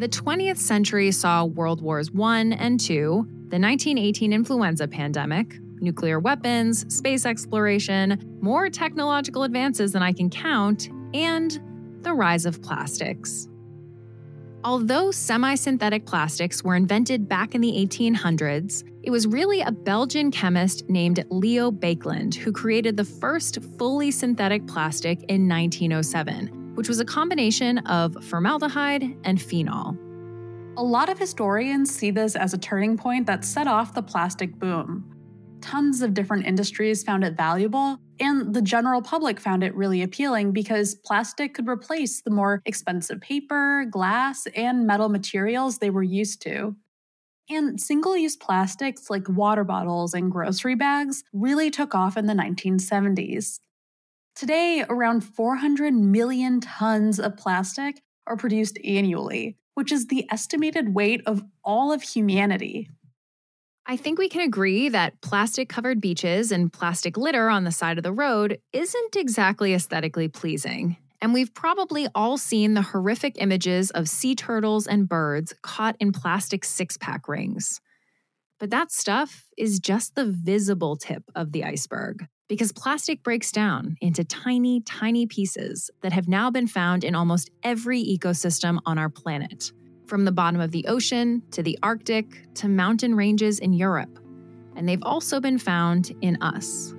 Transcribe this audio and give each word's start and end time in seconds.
The 0.00 0.08
20th 0.08 0.56
century 0.56 1.12
saw 1.12 1.44
World 1.44 1.82
Wars 1.82 2.10
I 2.18 2.38
and 2.40 2.80
II, 2.90 2.96
the 2.96 3.60
1918 3.60 4.32
influenza 4.32 4.88
pandemic, 4.88 5.58
nuclear 5.82 6.18
weapons, 6.18 6.86
space 6.88 7.26
exploration, 7.26 8.38
more 8.40 8.70
technological 8.70 9.42
advances 9.42 9.92
than 9.92 10.02
I 10.02 10.14
can 10.14 10.30
count, 10.30 10.88
and 11.12 11.60
the 12.00 12.14
rise 12.14 12.46
of 12.46 12.62
plastics. 12.62 13.46
Although 14.64 15.10
semi 15.10 15.54
synthetic 15.54 16.06
plastics 16.06 16.64
were 16.64 16.76
invented 16.76 17.28
back 17.28 17.54
in 17.54 17.60
the 17.60 17.72
1800s, 17.72 18.84
it 19.02 19.10
was 19.10 19.26
really 19.26 19.60
a 19.60 19.70
Belgian 19.70 20.30
chemist 20.30 20.88
named 20.88 21.22
Leo 21.28 21.70
Baekeland 21.70 22.34
who 22.34 22.52
created 22.52 22.96
the 22.96 23.04
first 23.04 23.58
fully 23.76 24.10
synthetic 24.10 24.66
plastic 24.66 25.18
in 25.24 25.46
1907 25.46 26.59
which 26.74 26.88
was 26.88 27.00
a 27.00 27.04
combination 27.04 27.78
of 27.78 28.16
formaldehyde 28.24 29.16
and 29.24 29.40
phenol. 29.40 29.96
A 30.76 30.82
lot 30.82 31.08
of 31.08 31.18
historians 31.18 31.94
see 31.94 32.10
this 32.10 32.36
as 32.36 32.54
a 32.54 32.58
turning 32.58 32.96
point 32.96 33.26
that 33.26 33.44
set 33.44 33.66
off 33.66 33.94
the 33.94 34.02
plastic 34.02 34.58
boom. 34.58 35.04
Tons 35.60 36.00
of 36.00 36.14
different 36.14 36.46
industries 36.46 37.02
found 37.02 37.22
it 37.22 37.36
valuable, 37.36 37.98
and 38.18 38.54
the 38.54 38.62
general 38.62 39.02
public 39.02 39.38
found 39.40 39.62
it 39.62 39.74
really 39.74 40.02
appealing 40.02 40.52
because 40.52 40.94
plastic 40.94 41.54
could 41.54 41.68
replace 41.68 42.22
the 42.22 42.30
more 42.30 42.62
expensive 42.64 43.20
paper, 43.20 43.84
glass, 43.90 44.46
and 44.56 44.86
metal 44.86 45.08
materials 45.08 45.78
they 45.78 45.90
were 45.90 46.02
used 46.02 46.40
to. 46.42 46.76
And 47.50 47.80
single 47.80 48.16
use 48.16 48.36
plastics 48.36 49.10
like 49.10 49.28
water 49.28 49.64
bottles 49.64 50.14
and 50.14 50.30
grocery 50.30 50.76
bags 50.76 51.24
really 51.32 51.70
took 51.70 51.94
off 51.94 52.16
in 52.16 52.26
the 52.26 52.32
1970s. 52.32 53.58
Today, 54.40 54.82
around 54.88 55.20
400 55.20 55.92
million 55.92 56.60
tons 56.60 57.20
of 57.20 57.36
plastic 57.36 58.00
are 58.26 58.38
produced 58.38 58.78
annually, 58.82 59.58
which 59.74 59.92
is 59.92 60.06
the 60.06 60.26
estimated 60.32 60.94
weight 60.94 61.20
of 61.26 61.42
all 61.62 61.92
of 61.92 62.00
humanity. 62.00 62.88
I 63.84 63.98
think 63.98 64.18
we 64.18 64.30
can 64.30 64.40
agree 64.40 64.88
that 64.88 65.20
plastic 65.20 65.68
covered 65.68 66.00
beaches 66.00 66.52
and 66.52 66.72
plastic 66.72 67.18
litter 67.18 67.50
on 67.50 67.64
the 67.64 67.70
side 67.70 67.98
of 67.98 68.02
the 68.02 68.14
road 68.14 68.58
isn't 68.72 69.14
exactly 69.14 69.74
aesthetically 69.74 70.28
pleasing. 70.28 70.96
And 71.20 71.34
we've 71.34 71.52
probably 71.52 72.08
all 72.14 72.38
seen 72.38 72.72
the 72.72 72.80
horrific 72.80 73.34
images 73.36 73.90
of 73.90 74.08
sea 74.08 74.34
turtles 74.34 74.86
and 74.86 75.06
birds 75.06 75.52
caught 75.60 75.96
in 76.00 76.12
plastic 76.12 76.64
six 76.64 76.96
pack 76.96 77.28
rings. 77.28 77.82
But 78.58 78.70
that 78.70 78.90
stuff 78.90 79.50
is 79.58 79.80
just 79.80 80.14
the 80.14 80.24
visible 80.24 80.96
tip 80.96 81.24
of 81.34 81.52
the 81.52 81.62
iceberg 81.62 82.26
because 82.50 82.72
plastic 82.72 83.22
breaks 83.22 83.52
down 83.52 83.96
into 84.00 84.24
tiny, 84.24 84.80
tiny 84.80 85.24
pieces 85.24 85.88
that 86.00 86.12
have 86.12 86.26
now 86.26 86.50
been 86.50 86.66
found 86.66 87.04
in 87.04 87.14
almost 87.14 87.48
every 87.62 88.02
ecosystem 88.02 88.80
on 88.86 88.98
our 88.98 89.08
planet, 89.08 89.70
from 90.08 90.24
the 90.24 90.32
bottom 90.32 90.60
of 90.60 90.72
the 90.72 90.84
ocean 90.88 91.44
to 91.52 91.62
the 91.62 91.78
Arctic 91.80 92.52
to 92.54 92.66
mountain 92.66 93.14
ranges 93.14 93.60
in 93.60 93.72
Europe. 93.72 94.18
And 94.74 94.88
they've 94.88 95.02
also 95.04 95.38
been 95.38 95.58
found 95.58 96.10
in 96.22 96.42
us. 96.42 96.92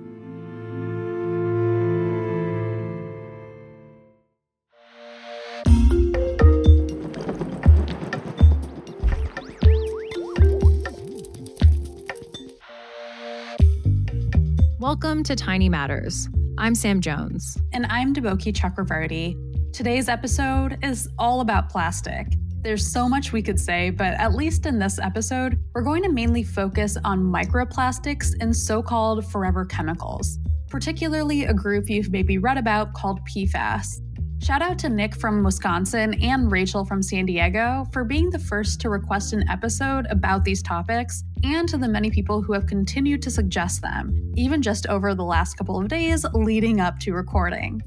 Welcome 14.92 15.24
to 15.24 15.34
Tiny 15.34 15.70
Matters. 15.70 16.28
I'm 16.58 16.74
Sam 16.74 17.00
Jones. 17.00 17.56
And 17.72 17.86
I'm 17.86 18.12
Deboki 18.12 18.52
Chakravarty. 18.52 19.72
Today's 19.72 20.06
episode 20.06 20.76
is 20.84 21.08
all 21.18 21.40
about 21.40 21.70
plastic. 21.70 22.26
There's 22.60 22.86
so 22.86 23.08
much 23.08 23.32
we 23.32 23.40
could 23.40 23.58
say, 23.58 23.88
but 23.88 24.12
at 24.12 24.34
least 24.34 24.66
in 24.66 24.78
this 24.78 24.98
episode, 24.98 25.58
we're 25.72 25.80
going 25.80 26.02
to 26.02 26.10
mainly 26.10 26.42
focus 26.42 26.98
on 27.04 27.22
microplastics 27.22 28.34
and 28.40 28.54
so 28.54 28.82
called 28.82 29.24
forever 29.32 29.64
chemicals, 29.64 30.38
particularly 30.68 31.44
a 31.44 31.54
group 31.54 31.88
you've 31.88 32.12
maybe 32.12 32.36
read 32.36 32.58
about 32.58 32.92
called 32.92 33.18
PFAS. 33.34 33.94
Shout 34.42 34.60
out 34.60 34.76
to 34.80 34.88
Nick 34.88 35.14
from 35.14 35.44
Wisconsin 35.44 36.20
and 36.20 36.50
Rachel 36.50 36.84
from 36.84 37.00
San 37.00 37.26
Diego 37.26 37.86
for 37.92 38.02
being 38.02 38.28
the 38.28 38.40
first 38.40 38.80
to 38.80 38.90
request 38.90 39.32
an 39.32 39.48
episode 39.48 40.04
about 40.10 40.42
these 40.42 40.64
topics, 40.64 41.22
and 41.44 41.68
to 41.68 41.78
the 41.78 41.86
many 41.86 42.10
people 42.10 42.42
who 42.42 42.52
have 42.52 42.66
continued 42.66 43.22
to 43.22 43.30
suggest 43.30 43.82
them, 43.82 44.32
even 44.34 44.60
just 44.60 44.88
over 44.88 45.14
the 45.14 45.22
last 45.22 45.56
couple 45.56 45.80
of 45.80 45.86
days 45.86 46.26
leading 46.34 46.80
up 46.80 46.98
to 46.98 47.12
recording. 47.12 47.80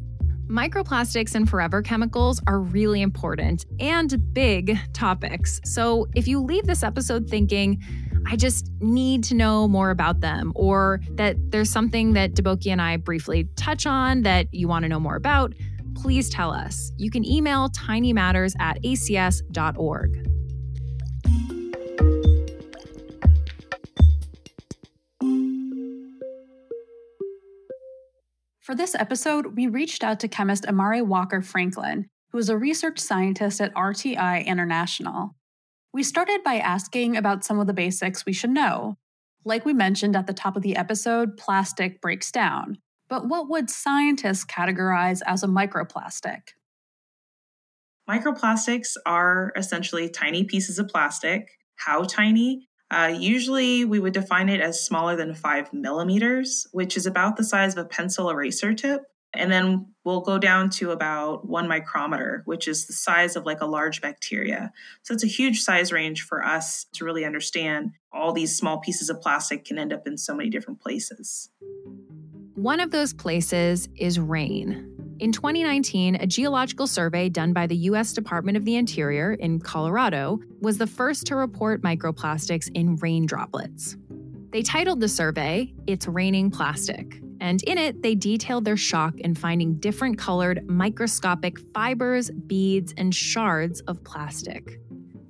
Microplastics 0.47 1.35
and 1.35 1.49
forever 1.49 1.81
chemicals 1.81 2.41
are 2.47 2.61
really 2.61 3.01
important 3.01 3.65
and 3.81 4.33
big 4.33 4.79
topics. 4.93 5.59
So 5.65 6.07
if 6.15 6.25
you 6.25 6.39
leave 6.39 6.67
this 6.67 6.83
episode 6.83 7.29
thinking, 7.29 7.83
I 8.27 8.37
just 8.37 8.71
need 8.79 9.25
to 9.25 9.35
know 9.35 9.67
more 9.67 9.89
about 9.89 10.21
them, 10.21 10.53
or 10.55 11.01
that 11.11 11.35
there's 11.51 11.69
something 11.69 12.13
that 12.13 12.33
Deboki 12.33 12.71
and 12.71 12.81
I 12.81 12.95
briefly 12.95 13.49
touch 13.57 13.85
on 13.85 14.21
that 14.21 14.47
you 14.53 14.69
want 14.69 14.83
to 14.83 14.89
know 14.89 15.01
more 15.01 15.17
about, 15.17 15.53
please 15.95 16.29
tell 16.29 16.51
us. 16.51 16.91
You 16.97 17.09
can 17.09 17.25
email 17.25 17.69
tinymatters 17.69 18.53
at 18.59 18.81
acs.org. 18.83 20.35
For 28.61 28.73
this 28.73 28.95
episode, 28.95 29.55
we 29.55 29.67
reached 29.67 30.03
out 30.03 30.19
to 30.21 30.27
chemist 30.27 30.63
Imari 30.63 31.05
Walker 31.05 31.41
Franklin, 31.43 32.07
who 32.31 32.39
is 32.39 32.49
a 32.49 32.57
research 32.57 32.97
scientist 32.97 33.61
at 33.61 33.73
RTI 33.75 34.43
International. 34.43 35.35
We 35.93 36.01
started 36.01 36.43
by 36.43 36.55
asking 36.55 37.15
about 37.15 37.43
some 37.45 37.59
of 37.59 37.67
the 37.67 37.73
basics 37.73 38.25
we 38.25 38.33
should 38.33 38.49
know. 38.49 38.97
Like 39.45 39.65
we 39.65 39.73
mentioned 39.73 40.15
at 40.15 40.25
the 40.25 40.33
top 40.33 40.57
of 40.57 40.63
the 40.63 40.75
episode, 40.75 41.37
plastic 41.37 42.01
breaks 42.01 42.31
down. 42.31 42.79
But 43.07 43.27
what 43.27 43.49
would 43.49 43.69
scientists 43.69 44.45
categorize 44.45 45.21
as 45.25 45.43
a 45.43 45.47
microplastic? 45.47 46.49
Microplastics 48.09 48.97
are 49.05 49.51
essentially 49.55 50.09
tiny 50.09 50.43
pieces 50.43 50.79
of 50.79 50.87
plastic. 50.87 51.49
How 51.75 52.03
tiny? 52.03 52.67
Uh, 52.91 53.13
usually, 53.17 53.83
we 53.83 53.99
would 53.99 54.13
define 54.13 54.47
it 54.47 54.61
as 54.61 54.83
smaller 54.83 55.15
than 55.15 55.33
five 55.33 55.73
millimeters, 55.73 56.67
which 56.71 56.95
is 56.95 57.05
about 57.05 57.35
the 57.35 57.43
size 57.43 57.73
of 57.73 57.85
a 57.85 57.89
pencil 57.89 58.29
eraser 58.29 58.73
tip. 58.73 59.01
And 59.33 59.51
then 59.51 59.87
we'll 60.05 60.21
go 60.21 60.37
down 60.37 60.69
to 60.71 60.91
about 60.91 61.47
one 61.47 61.67
micrometer, 61.67 62.43
which 62.45 62.67
is 62.67 62.85
the 62.85 62.93
size 62.93 63.35
of 63.35 63.45
like 63.45 63.59
a 63.59 63.65
large 63.65 64.01
bacteria. 64.01 64.71
So 65.01 65.13
it's 65.13 65.23
a 65.23 65.27
huge 65.27 65.61
size 65.61 65.91
range 65.91 66.21
for 66.21 66.45
us 66.45 66.85
to 66.93 67.03
really 67.03 67.25
understand 67.25 67.91
all 68.13 68.31
these 68.31 68.55
small 68.55 68.79
pieces 68.79 69.09
of 69.09 69.19
plastic 69.19 69.65
can 69.65 69.77
end 69.77 69.91
up 69.91 70.07
in 70.07 70.17
so 70.17 70.33
many 70.33 70.49
different 70.49 70.79
places. 70.79 71.49
One 72.65 72.79
of 72.79 72.89
those 72.89 73.13
places 73.13 73.87
is 73.95 74.19
rain. 74.19 74.91
In 75.19 75.31
2019, 75.31 76.15
a 76.15 76.25
geological 76.25 76.87
survey 76.87 77.29
done 77.29 77.53
by 77.53 77.67
the 77.67 77.75
U.S. 77.89 78.11
Department 78.11 78.57
of 78.57 78.65
the 78.65 78.75
Interior 78.75 79.33
in 79.33 79.59
Colorado 79.59 80.39
was 80.61 80.79
the 80.79 80.87
first 80.87 81.27
to 81.27 81.35
report 81.35 81.83
microplastics 81.83 82.71
in 82.73 82.95
rain 82.95 83.27
droplets. 83.27 83.97
They 84.49 84.63
titled 84.63 84.99
the 84.99 85.07
survey, 85.07 85.75
It's 85.85 86.07
Raining 86.07 86.49
Plastic, 86.49 87.21
and 87.39 87.61
in 87.65 87.77
it, 87.77 88.01
they 88.01 88.15
detailed 88.15 88.65
their 88.65 88.77
shock 88.77 89.19
in 89.19 89.35
finding 89.35 89.75
different 89.75 90.17
colored 90.17 90.67
microscopic 90.67 91.59
fibers, 91.71 92.31
beads, 92.31 92.95
and 92.97 93.13
shards 93.13 93.81
of 93.81 94.03
plastic. 94.03 94.79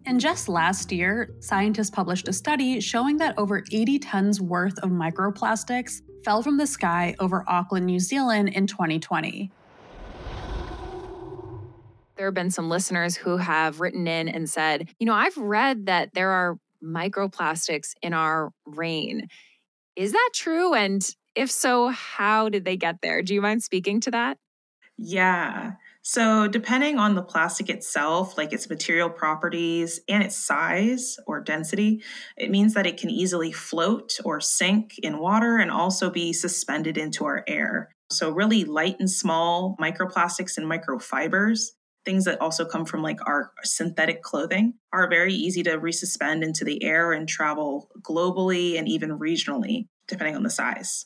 And 0.06 0.22
just 0.22 0.48
last 0.48 0.90
year, 0.90 1.36
scientists 1.42 1.90
published 1.90 2.30
a 2.30 2.34
study 2.34 2.80
showing 2.80 3.18
that 3.18 3.38
over 3.38 3.62
80 3.74 4.00
tons 4.00 4.40
worth 4.40 4.80
of 4.80 4.90
microplastics 4.90 6.02
fell 6.26 6.42
from 6.42 6.58
the 6.58 6.66
sky 6.66 7.16
over 7.20 7.46
Auckland, 7.48 7.86
New 7.86 8.00
Zealand 8.00 8.50
in 8.50 8.66
2020. 8.66 9.52
There 12.18 12.26
have 12.26 12.34
been 12.34 12.50
some 12.50 12.68
listeners 12.68 13.16
who 13.16 13.38
have 13.38 13.80
written 13.80 14.08
in 14.08 14.28
and 14.28 14.50
said, 14.50 14.90
you 14.98 15.06
know, 15.06 15.14
I've 15.14 15.38
read 15.38 15.86
that 15.86 16.16
there 16.16 16.32
are 16.32 16.58
microplastics 16.84 17.94
in 18.02 18.14
our 18.14 18.52
rain. 18.66 19.28
Is 19.96 20.14
that 20.14 20.30
true? 20.34 20.74
And 20.74 21.08
if 21.36 21.52
so, 21.52 21.90
how 21.90 22.50
did 22.50 22.66
they 22.66 22.76
get 22.76 23.02
there? 23.04 23.22
Do 23.22 23.36
you 23.36 23.42
mind 23.42 23.62
speaking 23.62 24.00
to 24.02 24.12
that? 24.12 24.40
Yeah. 24.98 25.74
So, 26.04 26.48
depending 26.48 27.00
on 27.00 27.16
the 27.16 27.22
plastic 27.24 27.70
itself, 27.70 28.38
like 28.38 28.54
its 28.54 28.70
material 28.70 29.10
properties 29.10 30.00
and 30.08 30.24
its 30.24 30.38
size 30.38 31.18
or 31.28 31.42
density, 31.42 32.04
it 32.38 32.50
means 32.52 32.76
that 32.76 32.86
it 32.86 32.98
can 32.98 33.10
easily 33.10 33.52
float 33.52 34.14
or 34.24 34.40
sink 34.40 34.98
in 35.00 35.18
water 35.18 35.58
and 35.58 35.72
also 35.72 36.10
be 36.10 36.32
suspended 36.32 36.98
into 36.98 37.26
our 37.26 37.44
air. 37.48 37.90
So, 38.12 38.30
really 38.30 38.64
light 38.64 38.98
and 39.00 39.10
small 39.10 39.76
microplastics 39.82 40.58
and 40.58 40.66
microfibers, 40.72 41.72
things 42.06 42.24
that 42.26 42.40
also 42.40 42.64
come 42.66 42.86
from 42.86 43.02
like 43.02 43.20
our 43.28 43.52
synthetic 43.64 44.22
clothing, 44.22 44.76
are 44.94 45.10
very 45.10 45.34
easy 45.34 45.64
to 45.64 45.78
resuspend 45.80 46.44
into 46.44 46.64
the 46.64 46.82
air 46.84 47.12
and 47.12 47.28
travel 47.28 47.90
globally 48.02 48.78
and 48.78 48.88
even 48.88 49.18
regionally, 49.20 49.88
depending 50.08 50.36
on 50.36 50.44
the 50.44 50.50
size. 50.52 51.06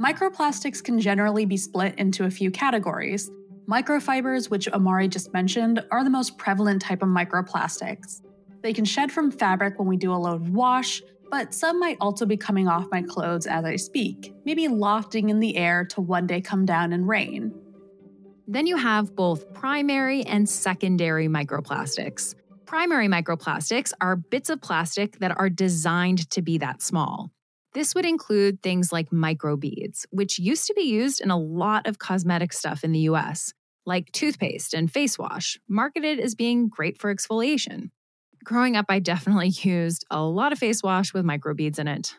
Microplastics 0.00 0.82
can 0.82 0.98
generally 0.98 1.44
be 1.44 1.56
split 1.56 1.94
into 1.98 2.24
a 2.24 2.30
few 2.30 2.50
categories 2.50 3.30
Microfibers, 3.70 4.50
which 4.50 4.66
Imari 4.66 5.08
just 5.08 5.32
mentioned, 5.32 5.84
are 5.92 6.02
the 6.02 6.10
most 6.10 6.36
prevalent 6.36 6.82
type 6.82 7.02
of 7.02 7.08
microplastics. 7.08 8.20
They 8.62 8.72
can 8.72 8.84
shed 8.84 9.12
from 9.12 9.30
fabric 9.30 9.78
when 9.78 9.86
we 9.86 9.96
do 9.96 10.12
a 10.12 10.16
load 10.16 10.48
wash, 10.48 11.00
but 11.30 11.54
some 11.54 11.78
might 11.78 11.96
also 12.00 12.26
be 12.26 12.36
coming 12.36 12.66
off 12.66 12.88
my 12.90 13.00
clothes 13.00 13.46
as 13.46 13.64
I 13.64 13.76
speak, 13.76 14.34
maybe 14.44 14.66
lofting 14.66 15.30
in 15.30 15.38
the 15.38 15.56
air 15.56 15.84
to 15.90 16.00
one 16.00 16.26
day 16.26 16.40
come 16.40 16.66
down 16.66 16.92
and 16.92 17.06
rain. 17.06 17.54
Then 18.48 18.66
you 18.66 18.76
have 18.76 19.14
both 19.14 19.54
primary 19.54 20.24
and 20.24 20.48
secondary 20.48 21.28
microplastics. 21.28 22.34
Primary 22.66 23.06
microplastics 23.06 23.92
are 24.00 24.16
bits 24.16 24.50
of 24.50 24.60
plastic 24.60 25.20
that 25.20 25.38
are 25.38 25.48
designed 25.48 26.28
to 26.30 26.42
be 26.42 26.58
that 26.58 26.82
small. 26.82 27.30
This 27.72 27.94
would 27.94 28.04
include 28.04 28.62
things 28.62 28.90
like 28.90 29.10
microbeads, 29.10 30.04
which 30.10 30.40
used 30.40 30.66
to 30.66 30.74
be 30.74 30.82
used 30.82 31.20
in 31.20 31.30
a 31.30 31.38
lot 31.38 31.86
of 31.86 32.00
cosmetic 32.00 32.52
stuff 32.52 32.82
in 32.82 32.90
the 32.90 33.00
US, 33.00 33.54
like 33.86 34.10
toothpaste 34.10 34.74
and 34.74 34.90
face 34.90 35.16
wash, 35.16 35.58
marketed 35.68 36.18
as 36.18 36.34
being 36.34 36.68
great 36.68 36.98
for 37.00 37.14
exfoliation. 37.14 37.90
Growing 38.42 38.74
up, 38.74 38.86
I 38.88 38.98
definitely 38.98 39.48
used 39.62 40.04
a 40.10 40.20
lot 40.20 40.52
of 40.52 40.58
face 40.58 40.82
wash 40.82 41.14
with 41.14 41.24
microbeads 41.24 41.78
in 41.78 41.86
it. 41.86 42.14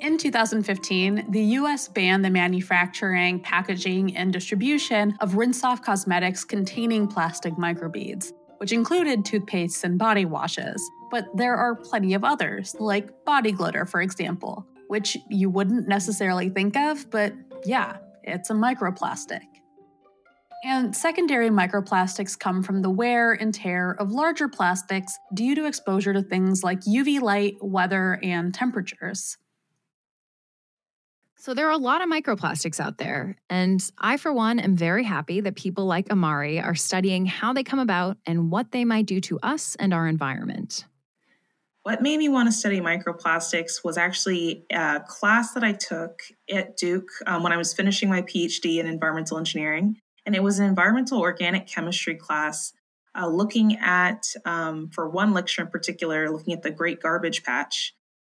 In 0.00 0.16
2015, 0.16 1.26
the 1.30 1.42
US 1.58 1.86
banned 1.86 2.24
the 2.24 2.30
manufacturing, 2.30 3.38
packaging, 3.38 4.16
and 4.16 4.32
distribution 4.32 5.14
of 5.20 5.36
rinse 5.36 5.62
off 5.62 5.82
cosmetics 5.82 6.42
containing 6.42 7.06
plastic 7.06 7.52
microbeads, 7.54 8.32
which 8.60 8.72
included 8.72 9.24
toothpastes 9.24 9.84
and 9.84 9.98
body 9.98 10.26
washes. 10.26 10.82
But 11.10 11.34
there 11.34 11.56
are 11.56 11.74
plenty 11.74 12.12
of 12.12 12.24
others, 12.24 12.76
like 12.78 13.24
body 13.24 13.52
glitter, 13.52 13.86
for 13.86 14.02
example, 14.02 14.66
which 14.88 15.16
you 15.30 15.48
wouldn't 15.48 15.88
necessarily 15.88 16.50
think 16.50 16.76
of, 16.76 17.10
but 17.10 17.32
yeah, 17.64 17.96
it's 18.22 18.50
a 18.50 18.52
microplastic. 18.52 19.40
And 20.62 20.94
secondary 20.94 21.48
microplastics 21.48 22.38
come 22.38 22.62
from 22.62 22.82
the 22.82 22.90
wear 22.90 23.32
and 23.32 23.54
tear 23.54 23.96
of 23.98 24.12
larger 24.12 24.46
plastics 24.46 25.18
due 25.32 25.54
to 25.54 25.64
exposure 25.64 26.12
to 26.12 26.22
things 26.22 26.62
like 26.62 26.80
UV 26.80 27.22
light, 27.22 27.56
weather, 27.62 28.20
and 28.22 28.52
temperatures. 28.52 29.38
So, 31.40 31.54
there 31.54 31.68
are 31.68 31.72
a 31.72 31.78
lot 31.78 32.02
of 32.02 32.10
microplastics 32.10 32.78
out 32.80 32.98
there, 32.98 33.34
and 33.48 33.82
I, 33.96 34.18
for 34.18 34.30
one, 34.30 34.60
am 34.60 34.76
very 34.76 35.04
happy 35.04 35.40
that 35.40 35.56
people 35.56 35.86
like 35.86 36.08
Imari 36.08 36.62
are 36.62 36.74
studying 36.74 37.24
how 37.24 37.54
they 37.54 37.64
come 37.64 37.78
about 37.78 38.18
and 38.26 38.50
what 38.50 38.72
they 38.72 38.84
might 38.84 39.06
do 39.06 39.22
to 39.22 39.38
us 39.42 39.74
and 39.76 39.94
our 39.94 40.06
environment. 40.06 40.84
What 41.82 42.02
made 42.02 42.18
me 42.18 42.28
want 42.28 42.48
to 42.48 42.52
study 42.52 42.78
microplastics 42.78 43.82
was 43.82 43.96
actually 43.96 44.66
a 44.70 45.00
class 45.08 45.54
that 45.54 45.64
I 45.64 45.72
took 45.72 46.20
at 46.50 46.76
Duke 46.76 47.08
um, 47.26 47.42
when 47.42 47.54
I 47.54 47.56
was 47.56 47.72
finishing 47.72 48.10
my 48.10 48.20
PhD 48.20 48.78
in 48.78 48.86
environmental 48.86 49.38
engineering. 49.38 49.96
And 50.26 50.36
it 50.36 50.42
was 50.42 50.58
an 50.58 50.66
environmental 50.66 51.20
organic 51.20 51.66
chemistry 51.66 52.16
class 52.16 52.74
uh, 53.18 53.26
looking 53.26 53.78
at, 53.78 54.26
um, 54.44 54.90
for 54.90 55.08
one 55.08 55.32
lecture 55.32 55.62
in 55.62 55.68
particular, 55.68 56.30
looking 56.30 56.52
at 56.52 56.60
the 56.60 56.70
Great 56.70 57.00
Garbage 57.00 57.42
Patch. 57.44 57.94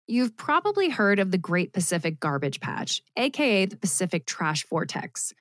You've 0.08 0.36
probably 0.36 0.90
heard 0.90 1.20
of 1.20 1.32
the 1.32 1.38
Great 1.38 1.72
Pacific 1.72 2.20
Garbage 2.20 2.60
Patch, 2.60 3.02
aka 3.16 3.66
the 3.66 3.78
Pacific 3.78 4.26
Trash 4.26 4.66
Vortex. 4.70 5.34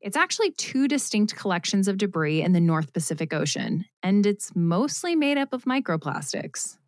It's 0.00 0.16
actually 0.16 0.50
two 0.52 0.88
distinct 0.88 1.36
collections 1.36 1.86
of 1.86 1.98
debris 1.98 2.42
in 2.42 2.52
the 2.52 2.60
North 2.60 2.92
Pacific 2.92 3.32
Ocean, 3.32 3.84
and 4.02 4.26
it's 4.26 4.54
mostly 4.56 5.14
made 5.14 5.38
up 5.38 5.52
of 5.52 5.64
microplastics. 5.64 6.78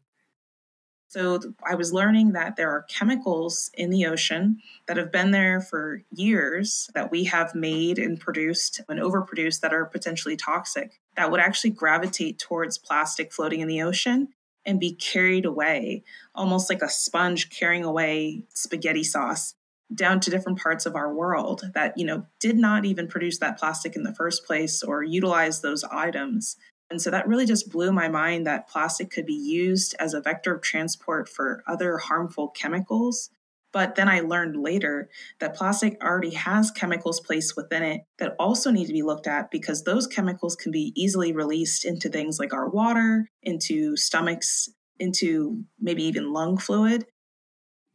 So 1.07 1.41
I 1.65 1.77
was 1.77 1.93
learning 1.93 2.33
that 2.33 2.57
there 2.57 2.71
are 2.71 2.83
chemicals 2.83 3.71
in 3.75 3.91
the 3.91 4.07
ocean 4.07 4.59
that 4.87 4.97
have 4.97 5.13
been 5.13 5.31
there 5.31 5.61
for 5.61 6.03
years 6.13 6.91
that 6.95 7.13
we 7.13 7.25
have 7.25 7.55
made 7.55 7.99
and 7.99 8.19
produced 8.19 8.81
and 8.89 8.99
overproduced 8.99 9.61
that 9.61 9.75
are 9.75 9.87
potentially 9.87 10.37
toxic 10.37 11.01
that 11.17 11.31
would 11.31 11.41
actually 11.41 11.71
gravitate 11.71 12.39
towards 12.39 12.79
plastic 12.79 13.33
floating 13.33 13.61
in 13.61 13.69
the 13.69 13.83
ocean 13.83 14.29
and 14.65 14.81
be 14.81 14.95
carried 14.95 15.45
away, 15.45 16.05
almost 16.35 16.71
like 16.71 16.83
a 16.83 16.89
sponge 16.89 17.51
carrying 17.51 17.85
away 17.85 18.45
spaghetti 18.55 19.05
sauce 19.05 19.55
down 19.93 20.21
to 20.21 20.31
different 20.31 20.59
parts 20.59 20.87
of 20.87 20.95
our 20.95 21.13
world 21.13 21.65
that, 21.75 21.97
you 21.99 22.05
know, 22.05 22.27
did 22.39 22.57
not 22.57 22.85
even 22.85 23.09
produce 23.09 23.39
that 23.39 23.59
plastic 23.59 23.97
in 23.97 24.05
the 24.05 24.15
first 24.15 24.45
place 24.45 24.83
or 24.83 25.03
utilize 25.03 25.61
those 25.61 25.83
items. 25.85 26.57
And 26.91 27.01
so 27.01 27.11
that 27.11 27.27
really 27.27 27.47
just 27.47 27.71
blew 27.71 27.93
my 27.93 28.09
mind 28.09 28.47
that 28.47 28.69
plastic 28.69 29.11
could 29.11 29.27
be 29.27 29.33
used 29.33 29.95
as 29.99 30.15
a 30.15 30.21
vector 30.21 30.55
of 30.55 30.63
transport 30.63 31.29
for 31.29 31.63
other 31.67 31.99
harmful 31.99 32.49
chemicals 32.49 33.31
but 33.73 33.95
then 33.95 34.09
I 34.09 34.21
learned 34.21 34.57
later 34.57 35.09
that 35.39 35.55
plastic 35.55 36.03
already 36.03 36.35
has 36.35 36.71
chemicals 36.71 37.21
placed 37.21 37.57
within 37.57 37.83
it 37.83 38.03
that 38.19 38.35
also 38.39 38.71
need 38.71 38.87
to 38.87 38.93
be 38.93 39.03
looked 39.03 39.27
at 39.27 39.51
because 39.51 39.85
those 39.85 40.07
chemicals 40.07 40.57
can 40.57 40.73
be 40.73 40.93
easily 40.97 41.33
released 41.33 41.85
into 41.85 42.09
things 42.09 42.39
like 42.39 42.53
our 42.53 42.69
water, 42.69 43.29
into 43.43 43.97
stomachs, 43.97 44.69
into 44.99 45.65
maybe 45.81 46.05
even 46.05 46.33
lung 46.33 46.57
fluid. 46.57 47.07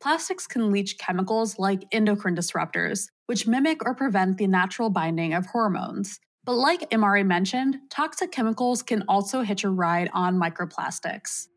Plastics 0.02 0.46
can 0.48 0.72
leach 0.72 0.98
chemicals 0.98 1.58
like 1.58 1.84
endocrine 1.92 2.36
disruptors, 2.36 3.08
which 3.28 3.48
mimic 3.48 3.86
or 3.86 3.96
prevent 3.96 4.38
the 4.38 4.48
natural 4.48 4.90
binding 4.90 5.34
of 5.34 5.48
hormones. 5.48 6.20
But 6.44 6.56
like 6.56 6.92
Imari 6.92 7.26
mentioned, 7.26 7.78
toxic 7.90 8.32
chemicals 8.32 8.84
can 8.84 9.04
also 9.08 9.42
hitch 9.42 9.64
a 9.64 9.70
ride 9.70 10.10
on 10.14 10.40
microplastics. 10.40 11.48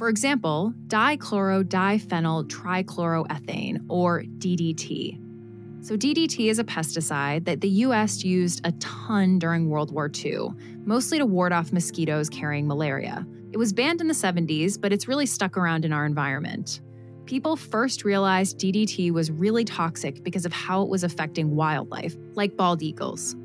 For 0.00 0.08
example, 0.08 0.72
dichlorodiphenyl 0.86 2.48
trichloroethane, 2.48 3.84
or 3.90 4.22
DDT. 4.22 5.20
So, 5.84 5.94
DDT 5.94 6.48
is 6.48 6.58
a 6.58 6.64
pesticide 6.64 7.44
that 7.44 7.60
the 7.60 7.68
US 7.84 8.24
used 8.24 8.66
a 8.66 8.72
ton 8.80 9.38
during 9.38 9.68
World 9.68 9.92
War 9.92 10.10
II, 10.10 10.52
mostly 10.86 11.18
to 11.18 11.26
ward 11.26 11.52
off 11.52 11.70
mosquitoes 11.70 12.30
carrying 12.30 12.66
malaria. 12.66 13.26
It 13.52 13.58
was 13.58 13.74
banned 13.74 14.00
in 14.00 14.08
the 14.08 14.14
70s, 14.14 14.80
but 14.80 14.90
it's 14.90 15.06
really 15.06 15.26
stuck 15.26 15.58
around 15.58 15.84
in 15.84 15.92
our 15.92 16.06
environment. 16.06 16.80
People 17.26 17.54
first 17.54 18.02
realized 18.02 18.58
DDT 18.58 19.10
was 19.10 19.30
really 19.30 19.66
toxic 19.66 20.24
because 20.24 20.46
of 20.46 20.52
how 20.54 20.80
it 20.80 20.88
was 20.88 21.04
affecting 21.04 21.56
wildlife, 21.56 22.16
like 22.36 22.56
bald 22.56 22.80
eagles. 22.80 23.36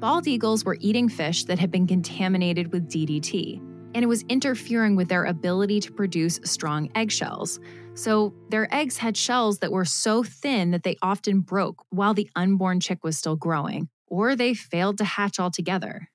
Bald 0.00 0.26
eagles 0.26 0.64
were 0.64 0.76
eating 0.80 1.08
fish 1.08 1.44
that 1.44 1.60
had 1.60 1.70
been 1.70 1.86
contaminated 1.86 2.72
with 2.72 2.90
DDT, 2.90 3.69
and 3.94 4.02
it 4.04 4.08
was 4.08 4.24
interfering 4.28 4.96
with 4.96 5.08
their 5.08 5.24
ability 5.24 5.80
to 5.80 5.92
produce 5.92 6.40
strong 6.44 6.90
eggshells. 6.94 7.60
So 7.94 8.34
their 8.48 8.72
eggs 8.74 8.98
had 8.98 9.16
shells 9.16 9.58
that 9.58 9.72
were 9.72 9.84
so 9.84 10.22
thin 10.22 10.70
that 10.70 10.82
they 10.82 10.96
often 11.02 11.40
broke 11.40 11.84
while 11.90 12.14
the 12.14 12.30
unborn 12.36 12.80
chick 12.80 13.02
was 13.02 13.18
still 13.18 13.36
growing, 13.36 13.88
or 14.06 14.36
they 14.36 14.54
failed 14.54 14.98
to 14.98 15.04
hatch 15.04 15.38
altogether. 15.38 16.08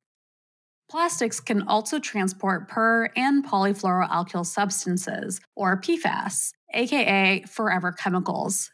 Plastics 0.90 1.40
can 1.40 1.64
also 1.64 2.00
transport 2.00 2.68
per 2.70 3.10
and 3.16 3.46
polyfluoroalkyl 3.46 4.46
substances, 4.46 5.42
or 5.56 5.82
PFAS, 5.82 6.52
aka 6.74 7.44
forever 7.48 7.92
chemicals, 7.92 8.70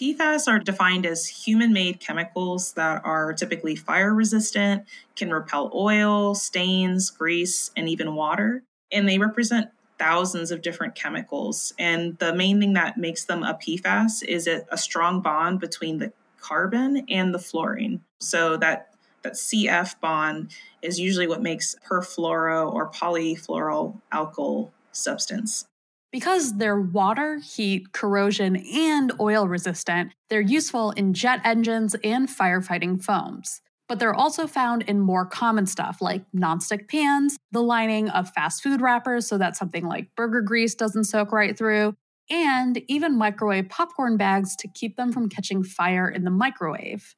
PFAS 0.00 0.48
are 0.48 0.58
defined 0.58 1.04
as 1.04 1.26
human 1.26 1.74
made 1.74 2.00
chemicals 2.00 2.72
that 2.72 3.04
are 3.04 3.34
typically 3.34 3.76
fire 3.76 4.14
resistant, 4.14 4.84
can 5.14 5.30
repel 5.30 5.70
oil, 5.74 6.34
stains, 6.34 7.10
grease, 7.10 7.70
and 7.76 7.86
even 7.86 8.14
water. 8.14 8.62
And 8.90 9.06
they 9.06 9.18
represent 9.18 9.68
thousands 9.98 10.50
of 10.50 10.62
different 10.62 10.94
chemicals. 10.94 11.74
And 11.78 12.16
the 12.18 12.34
main 12.34 12.60
thing 12.60 12.72
that 12.72 12.96
makes 12.96 13.24
them 13.24 13.42
a 13.42 13.52
PFAS 13.52 14.24
is 14.24 14.46
a, 14.46 14.62
a 14.70 14.78
strong 14.78 15.20
bond 15.20 15.60
between 15.60 15.98
the 15.98 16.12
carbon 16.40 17.04
and 17.10 17.34
the 17.34 17.38
fluorine. 17.38 18.00
So 18.20 18.56
that 18.56 18.86
that 19.22 19.34
CF 19.34 20.00
bond 20.00 20.54
is 20.80 20.98
usually 20.98 21.26
what 21.26 21.42
makes 21.42 21.76
perfluoro 21.86 22.72
or 22.72 22.90
polyfluoral 22.90 24.00
alkyl 24.10 24.70
substance. 24.92 25.66
Because 26.12 26.56
they're 26.56 26.80
water, 26.80 27.38
heat, 27.38 27.92
corrosion, 27.92 28.56
and 28.56 29.12
oil 29.20 29.46
resistant, 29.46 30.12
they're 30.28 30.40
useful 30.40 30.90
in 30.92 31.14
jet 31.14 31.40
engines 31.44 31.94
and 32.02 32.28
firefighting 32.28 33.02
foams. 33.02 33.60
But 33.88 33.98
they're 33.98 34.14
also 34.14 34.46
found 34.46 34.82
in 34.82 35.00
more 35.00 35.24
common 35.24 35.66
stuff 35.66 36.00
like 36.00 36.24
nonstick 36.34 36.88
pans, 36.88 37.36
the 37.52 37.62
lining 37.62 38.08
of 38.08 38.30
fast 38.30 38.62
food 38.62 38.80
wrappers 38.80 39.26
so 39.26 39.38
that 39.38 39.56
something 39.56 39.84
like 39.84 40.14
burger 40.16 40.40
grease 40.40 40.74
doesn't 40.74 41.04
soak 41.04 41.32
right 41.32 41.56
through, 41.56 41.94
and 42.28 42.82
even 42.88 43.18
microwave 43.18 43.68
popcorn 43.68 44.16
bags 44.16 44.56
to 44.56 44.68
keep 44.68 44.96
them 44.96 45.12
from 45.12 45.28
catching 45.28 45.62
fire 45.62 46.08
in 46.08 46.24
the 46.24 46.30
microwave. 46.30 47.14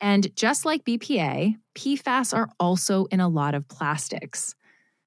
And 0.00 0.34
just 0.34 0.64
like 0.64 0.84
BPA, 0.84 1.54
PFAS 1.76 2.36
are 2.36 2.48
also 2.58 3.04
in 3.06 3.20
a 3.20 3.28
lot 3.28 3.54
of 3.54 3.68
plastics. 3.68 4.54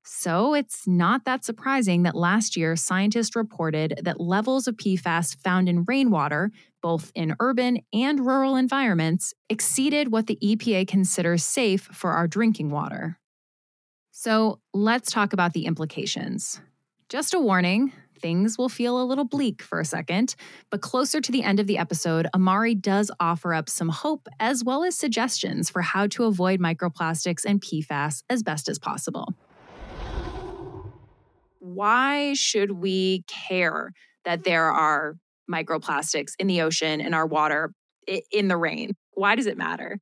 So 0.08 0.54
it's 0.54 0.88
not 0.88 1.26
that 1.26 1.44
surprising 1.44 2.04
that 2.04 2.14
last 2.14 2.56
year 2.56 2.76
scientists 2.76 3.36
reported 3.36 4.00
that 4.04 4.22
levels 4.22 4.68
of 4.68 4.78
PFAS 4.78 5.36
found 5.38 5.68
in 5.68 5.84
rainwater, 5.84 6.52
both 6.80 7.12
in 7.16 7.36
urban 7.40 7.80
and 7.92 8.20
rural 8.20 8.56
environments, 8.56 9.34
exceeded 9.50 10.12
what 10.12 10.28
the 10.28 10.38
EPA 10.44 10.88
considers 10.88 11.44
safe 11.44 11.82
for 11.92 12.12
our 12.12 12.28
drinking 12.28 12.70
water. 12.70 13.20
So 14.12 14.60
let's 14.76 15.12
talk 15.12 15.34
about 15.34 15.54
the 15.54 15.66
implications. 15.66 16.62
Just 17.10 17.34
a 17.34 17.40
warning 17.40 17.92
things 18.20 18.58
will 18.58 18.70
feel 18.70 19.02
a 19.02 19.04
little 19.04 19.26
bleak 19.26 19.62
for 19.62 19.80
a 19.80 19.86
second. 19.86 20.36
But 20.70 20.82
closer 20.82 21.20
to 21.20 21.32
the 21.32 21.44
end 21.44 21.60
of 21.60 21.68
the 21.68 21.80
episode, 21.80 22.28
Imari 22.34 22.80
does 22.80 23.12
offer 23.20 23.54
up 23.54 23.70
some 23.70 23.90
hope 23.90 24.28
as 24.40 24.64
well 24.64 24.84
as 24.84 24.96
suggestions 24.96 25.70
for 25.70 25.82
how 25.82 26.08
to 26.08 26.26
avoid 26.26 26.60
microplastics 26.60 27.44
and 27.44 27.60
PFAS 27.60 28.24
as 28.30 28.44
best 28.44 28.70
as 28.70 28.80
possible. 28.80 29.34
Why 31.66 32.34
should 32.34 32.70
we 32.70 33.24
care 33.24 33.92
that 34.24 34.44
there 34.44 34.72
are 34.72 35.16
microplastics 35.52 36.34
in 36.38 36.46
the 36.46 36.62
ocean, 36.62 37.02
in 37.02 37.16
our 37.16 37.26
water, 37.26 37.74
in 38.32 38.50
the 38.50 38.56
rain? 38.56 38.92
Why 39.16 39.36
does 39.36 39.48
it 39.48 39.58
matter? 39.58 39.98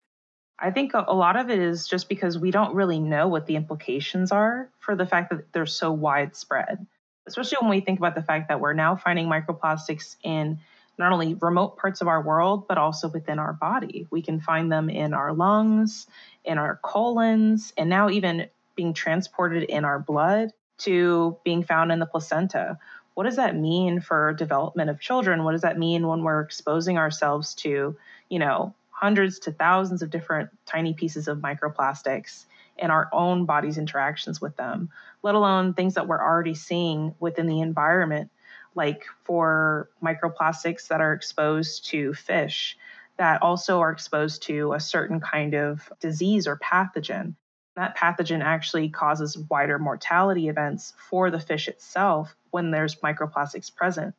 I 0.59 0.71
think 0.71 0.91
a 0.93 1.13
lot 1.13 1.37
of 1.37 1.49
it 1.49 1.59
is 1.59 1.87
just 1.87 2.09
because 2.09 2.37
we 2.37 2.51
don't 2.51 2.75
really 2.75 2.99
know 2.99 3.29
what 3.29 3.45
the 3.45 3.55
implications 3.55 4.29
are 4.33 4.69
for 4.79 4.97
the 4.97 5.05
fact 5.05 5.29
that 5.29 5.53
they're 5.53 5.65
so 5.65 5.93
widespread. 5.93 6.85
Especially 7.27 7.57
when 7.61 7.69
we 7.69 7.79
think 7.79 7.97
about 7.97 8.15
the 8.15 8.23
fact 8.23 8.49
that 8.49 8.59
we're 8.59 8.73
now 8.73 8.97
finding 8.97 9.27
microplastics 9.27 10.17
in 10.21 10.59
not 10.97 11.13
only 11.13 11.35
remote 11.35 11.77
parts 11.77 12.01
of 12.01 12.09
our 12.09 12.21
world, 12.21 12.67
but 12.67 12.77
also 12.77 13.07
within 13.07 13.39
our 13.39 13.53
body. 13.53 14.05
We 14.11 14.21
can 14.21 14.41
find 14.41 14.69
them 14.69 14.89
in 14.89 15.13
our 15.13 15.31
lungs, 15.31 16.07
in 16.43 16.57
our 16.57 16.77
colons, 16.83 17.71
and 17.77 17.89
now 17.89 18.09
even 18.09 18.49
being 18.75 18.93
transported 18.93 19.63
in 19.63 19.85
our 19.85 19.97
blood 19.97 20.51
to 20.83 21.37
being 21.43 21.63
found 21.63 21.91
in 21.91 21.99
the 21.99 22.05
placenta. 22.05 22.77
What 23.13 23.23
does 23.23 23.35
that 23.35 23.55
mean 23.55 24.01
for 24.01 24.33
development 24.33 24.89
of 24.89 24.99
children? 24.99 25.43
What 25.43 25.51
does 25.51 25.61
that 25.61 25.77
mean 25.77 26.07
when 26.07 26.23
we're 26.23 26.41
exposing 26.41 26.97
ourselves 26.97 27.53
to, 27.55 27.95
you 28.29 28.39
know, 28.39 28.73
hundreds 28.89 29.39
to 29.39 29.51
thousands 29.51 30.01
of 30.01 30.09
different 30.09 30.49
tiny 30.65 30.93
pieces 30.93 31.27
of 31.27 31.39
microplastics 31.39 32.45
in 32.77 32.89
our 32.89 33.09
own 33.11 33.45
body's 33.45 33.77
interactions 33.77 34.41
with 34.41 34.55
them, 34.55 34.89
let 35.21 35.35
alone 35.35 35.73
things 35.73 35.93
that 35.93 36.07
we're 36.07 36.23
already 36.23 36.55
seeing 36.55 37.13
within 37.19 37.47
the 37.47 37.61
environment, 37.61 38.31
like 38.75 39.03
for 39.23 39.89
microplastics 40.01 40.87
that 40.87 41.01
are 41.01 41.13
exposed 41.13 41.85
to 41.85 42.13
fish 42.13 42.77
that 43.17 43.41
also 43.41 43.79
are 43.79 43.91
exposed 43.91 44.43
to 44.43 44.73
a 44.73 44.79
certain 44.79 45.19
kind 45.19 45.53
of 45.53 45.91
disease 45.99 46.47
or 46.47 46.57
pathogen. 46.57 47.35
That 47.75 47.97
pathogen 47.97 48.43
actually 48.43 48.89
causes 48.89 49.37
wider 49.37 49.79
mortality 49.79 50.47
events 50.47 50.93
for 51.09 51.31
the 51.31 51.39
fish 51.39 51.67
itself 51.67 52.35
when 52.51 52.71
there's 52.71 52.95
microplastics 52.95 53.73
present. 53.73 54.13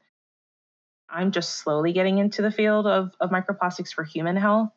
I'm 1.08 1.30
just 1.30 1.50
slowly 1.50 1.92
getting 1.92 2.18
into 2.18 2.42
the 2.42 2.50
field 2.50 2.86
of, 2.86 3.12
of 3.20 3.30
microplastics 3.30 3.92
for 3.92 4.02
human 4.02 4.36
health. 4.36 4.70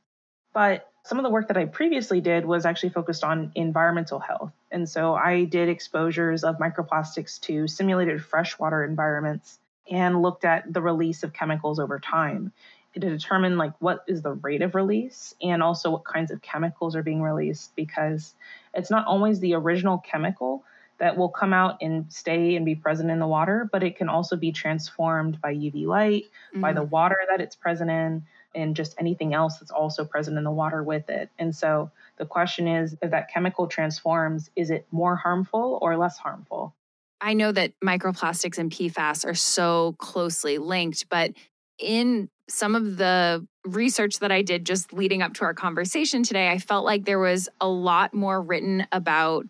But 0.53 0.87
some 1.03 1.17
of 1.17 1.23
the 1.23 1.29
work 1.29 1.47
that 1.47 1.57
I 1.57 1.65
previously 1.65 2.21
did 2.21 2.45
was 2.45 2.65
actually 2.65 2.89
focused 2.89 3.23
on 3.23 3.51
environmental 3.55 4.19
health. 4.19 4.51
And 4.69 4.87
so 4.87 5.15
I 5.15 5.45
did 5.45 5.69
exposures 5.69 6.43
of 6.43 6.57
microplastics 6.57 7.39
to 7.41 7.67
simulated 7.67 8.23
freshwater 8.23 8.83
environments 8.83 9.57
and 9.89 10.21
looked 10.21 10.45
at 10.45 10.71
the 10.71 10.81
release 10.81 11.23
of 11.23 11.33
chemicals 11.33 11.79
over 11.79 11.97
time 11.97 12.51
to 13.01 13.09
determine 13.09 13.57
like 13.57 13.73
what 13.79 14.03
is 14.07 14.21
the 14.21 14.33
rate 14.33 14.61
of 14.61 14.75
release 14.75 15.33
and 15.41 15.61
also 15.63 15.91
what 15.91 16.05
kinds 16.05 16.31
of 16.31 16.41
chemicals 16.41 16.95
are 16.95 17.03
being 17.03 17.21
released 17.21 17.75
because 17.75 18.33
it's 18.73 18.91
not 18.91 19.07
always 19.07 19.39
the 19.39 19.53
original 19.53 19.97
chemical 19.99 20.63
that 20.99 21.15
will 21.15 21.29
come 21.29 21.53
out 21.53 21.77
and 21.81 22.11
stay 22.11 22.55
and 22.55 22.65
be 22.65 22.75
present 22.75 23.11
in 23.11 23.19
the 23.19 23.27
water, 23.27 23.69
but 23.71 23.83
it 23.83 23.95
can 23.95 24.09
also 24.09 24.35
be 24.35 24.51
transformed 24.51 25.39
by 25.41 25.53
UV 25.53 25.85
light, 25.85 26.23
mm-hmm. 26.23 26.61
by 26.61 26.73
the 26.73 26.83
mm. 26.83 26.89
water 26.89 27.17
that 27.29 27.39
it's 27.39 27.55
present 27.55 27.91
in, 27.91 28.25
and 28.55 28.75
just 28.75 28.95
anything 28.99 29.33
else 29.33 29.59
that's 29.59 29.71
also 29.71 30.03
present 30.03 30.37
in 30.37 30.43
the 30.43 30.51
water 30.51 30.83
with 30.83 31.09
it. 31.09 31.29
And 31.37 31.55
so 31.55 31.91
the 32.17 32.25
question 32.25 32.67
is 32.67 32.97
if 33.01 33.11
that 33.11 33.31
chemical 33.31 33.67
transforms, 33.67 34.49
is 34.55 34.71
it 34.71 34.87
more 34.91 35.15
harmful 35.15 35.77
or 35.81 35.97
less 35.97 36.17
harmful? 36.17 36.73
I 37.21 37.33
know 37.33 37.51
that 37.51 37.73
microplastics 37.83 38.57
and 38.57 38.71
PFAS 38.71 39.25
are 39.25 39.35
so 39.35 39.95
closely 39.99 40.57
linked, 40.57 41.09
but 41.09 41.31
in 41.79 42.29
some 42.49 42.75
of 42.75 42.97
the 42.97 43.45
research 43.65 44.19
that 44.19 44.31
I 44.31 44.41
did 44.41 44.65
just 44.65 44.93
leading 44.93 45.21
up 45.21 45.33
to 45.35 45.43
our 45.43 45.53
conversation 45.53 46.23
today, 46.23 46.49
I 46.49 46.57
felt 46.59 46.85
like 46.85 47.05
there 47.05 47.19
was 47.19 47.49
a 47.59 47.67
lot 47.67 48.13
more 48.13 48.41
written 48.41 48.87
about 48.91 49.45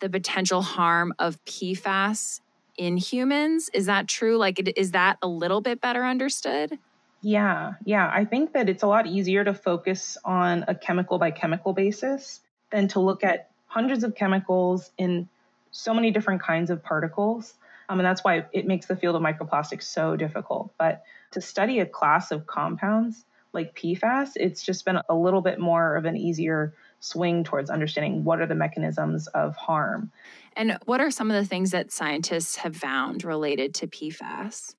the 0.00 0.08
potential 0.08 0.62
harm 0.62 1.12
of 1.18 1.44
PFAS 1.44 2.40
in 2.76 2.96
humans. 2.96 3.68
Is 3.74 3.86
that 3.86 4.06
true? 4.06 4.36
Like, 4.36 4.72
is 4.76 4.92
that 4.92 5.18
a 5.20 5.28
little 5.28 5.60
bit 5.60 5.80
better 5.80 6.04
understood? 6.04 6.78
Yeah, 7.20 7.72
yeah. 7.84 8.08
I 8.12 8.24
think 8.24 8.52
that 8.52 8.68
it's 8.68 8.84
a 8.84 8.86
lot 8.86 9.08
easier 9.08 9.42
to 9.42 9.52
focus 9.52 10.16
on 10.24 10.64
a 10.68 10.74
chemical 10.74 11.18
by 11.18 11.32
chemical 11.32 11.72
basis 11.72 12.40
than 12.70 12.86
to 12.88 13.00
look 13.00 13.24
at 13.24 13.50
hundreds 13.66 14.04
of 14.04 14.14
chemicals 14.14 14.92
in 14.96 15.28
so 15.72 15.92
many 15.92 16.12
different 16.12 16.40
kinds 16.40 16.70
of 16.70 16.82
particles. 16.82 17.54
Um, 17.88 17.98
and 17.98 18.06
that's 18.06 18.22
why 18.22 18.46
it 18.52 18.66
makes 18.66 18.86
the 18.86 18.94
field 18.94 19.16
of 19.16 19.22
microplastics 19.22 19.82
so 19.84 20.14
difficult. 20.14 20.70
But 20.78 21.02
to 21.32 21.40
study 21.40 21.80
a 21.80 21.86
class 21.86 22.30
of 22.30 22.46
compounds 22.46 23.24
like 23.52 23.74
PFAS, 23.74 24.32
it's 24.36 24.62
just 24.62 24.84
been 24.84 25.00
a 25.08 25.14
little 25.14 25.40
bit 25.40 25.58
more 25.58 25.96
of 25.96 26.04
an 26.04 26.16
easier 26.16 26.74
swing 27.00 27.44
towards 27.44 27.70
understanding 27.70 28.24
what 28.24 28.40
are 28.40 28.46
the 28.46 28.54
mechanisms 28.54 29.26
of 29.28 29.56
harm. 29.56 30.10
And 30.56 30.78
what 30.84 31.00
are 31.00 31.10
some 31.10 31.30
of 31.30 31.36
the 31.36 31.48
things 31.48 31.70
that 31.70 31.92
scientists 31.92 32.56
have 32.56 32.76
found 32.76 33.24
related 33.24 33.74
to 33.76 33.86
PFAS? 33.86 34.74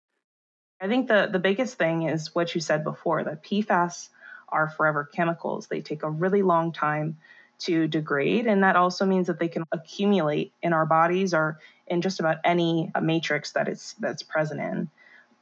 I 0.81 0.87
think 0.87 1.07
the, 1.07 1.29
the 1.31 1.39
biggest 1.39 1.77
thing 1.77 2.03
is 2.03 2.33
what 2.33 2.53
you 2.53 2.61
said 2.61 2.83
before 2.83 3.23
that 3.23 3.43
PFAS 3.43 4.09
are 4.49 4.69
forever 4.69 5.09
chemicals. 5.13 5.67
They 5.67 5.81
take 5.81 6.03
a 6.03 6.09
really 6.09 6.41
long 6.41 6.71
time 6.71 7.17
to 7.59 7.87
degrade, 7.87 8.47
and 8.47 8.63
that 8.63 8.77
also 8.77 9.05
means 9.05 9.27
that 9.27 9.39
they 9.39 9.49
can 9.49 9.63
accumulate 9.71 10.53
in 10.61 10.71
our 10.71 10.85
bodies 10.85 11.33
or 11.33 11.59
in 11.87 12.01
just 12.01 12.19
about 12.21 12.37
any 12.45 12.91
matrix 13.01 13.51
that 13.51 13.67
it's 13.67 13.93
that's 13.93 14.23
present 14.23 14.61
in. 14.61 14.89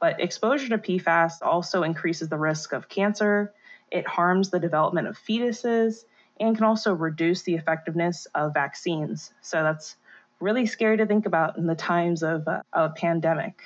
But 0.00 0.20
exposure 0.20 0.68
to 0.68 0.78
PFAS 0.78 1.34
also 1.42 1.82
increases 1.82 2.28
the 2.28 2.38
risk 2.38 2.72
of 2.72 2.88
cancer. 2.88 3.52
It 3.90 4.06
harms 4.06 4.50
the 4.50 4.60
development 4.60 5.08
of 5.08 5.18
fetuses 5.18 6.04
and 6.40 6.54
can 6.54 6.64
also 6.64 6.92
reduce 6.94 7.42
the 7.42 7.54
effectiveness 7.54 8.26
of 8.34 8.54
vaccines. 8.54 9.32
So 9.40 9.62
that's 9.62 9.96
really 10.40 10.66
scary 10.66 10.96
to 10.96 11.06
think 11.06 11.26
about 11.26 11.58
in 11.58 11.66
the 11.66 11.74
times 11.74 12.22
of 12.22 12.46
uh, 12.46 12.62
a 12.72 12.90
pandemic. 12.90 13.60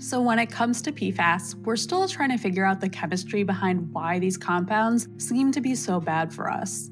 So, 0.00 0.20
when 0.20 0.38
it 0.38 0.48
comes 0.48 0.80
to 0.82 0.92
PFAS, 0.92 1.56
we're 1.64 1.74
still 1.74 2.06
trying 2.06 2.30
to 2.30 2.36
figure 2.36 2.64
out 2.64 2.80
the 2.80 2.88
chemistry 2.88 3.42
behind 3.42 3.92
why 3.92 4.20
these 4.20 4.36
compounds 4.36 5.08
seem 5.18 5.50
to 5.50 5.60
be 5.60 5.74
so 5.74 5.98
bad 5.98 6.32
for 6.32 6.48
us. 6.48 6.90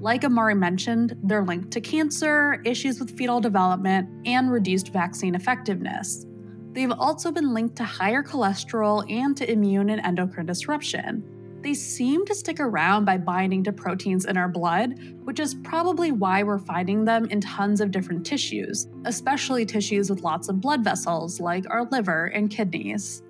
Like 0.00 0.22
Imari 0.22 0.56
mentioned, 0.56 1.16
they're 1.22 1.42
linked 1.42 1.70
to 1.70 1.80
cancer, 1.80 2.60
issues 2.66 3.00
with 3.00 3.16
fetal 3.16 3.40
development, 3.40 4.10
and 4.26 4.52
reduced 4.52 4.92
vaccine 4.92 5.34
effectiveness. 5.34 6.26
They've 6.74 6.90
hmm. 6.90 7.00
also 7.00 7.32
been 7.32 7.54
linked 7.54 7.76
to 7.76 7.84
higher 7.84 8.22
cholesterol 8.22 9.10
and 9.10 9.36
to 9.38 9.50
immune 9.50 9.88
and 9.88 10.00
endocrine 10.04 10.46
disruption 10.46 11.34
they 11.64 11.74
seem 11.74 12.26
to 12.26 12.34
stick 12.34 12.60
around 12.60 13.06
by 13.06 13.16
binding 13.16 13.64
to 13.64 13.72
proteins 13.72 14.26
in 14.26 14.36
our 14.36 14.48
blood, 14.48 14.98
which 15.24 15.40
is 15.40 15.54
probably 15.54 16.12
why 16.12 16.42
we're 16.42 16.58
finding 16.58 17.06
them 17.06 17.24
in 17.30 17.40
tons 17.40 17.80
of 17.80 17.90
different 17.90 18.24
tissues, 18.24 18.86
especially 19.06 19.64
tissues 19.64 20.10
with 20.10 20.20
lots 20.20 20.50
of 20.50 20.60
blood 20.60 20.84
vessels 20.84 21.40
like 21.40 21.64
our 21.70 21.84
liver 21.86 22.26
and 22.26 22.50
kidneys. 22.50 23.22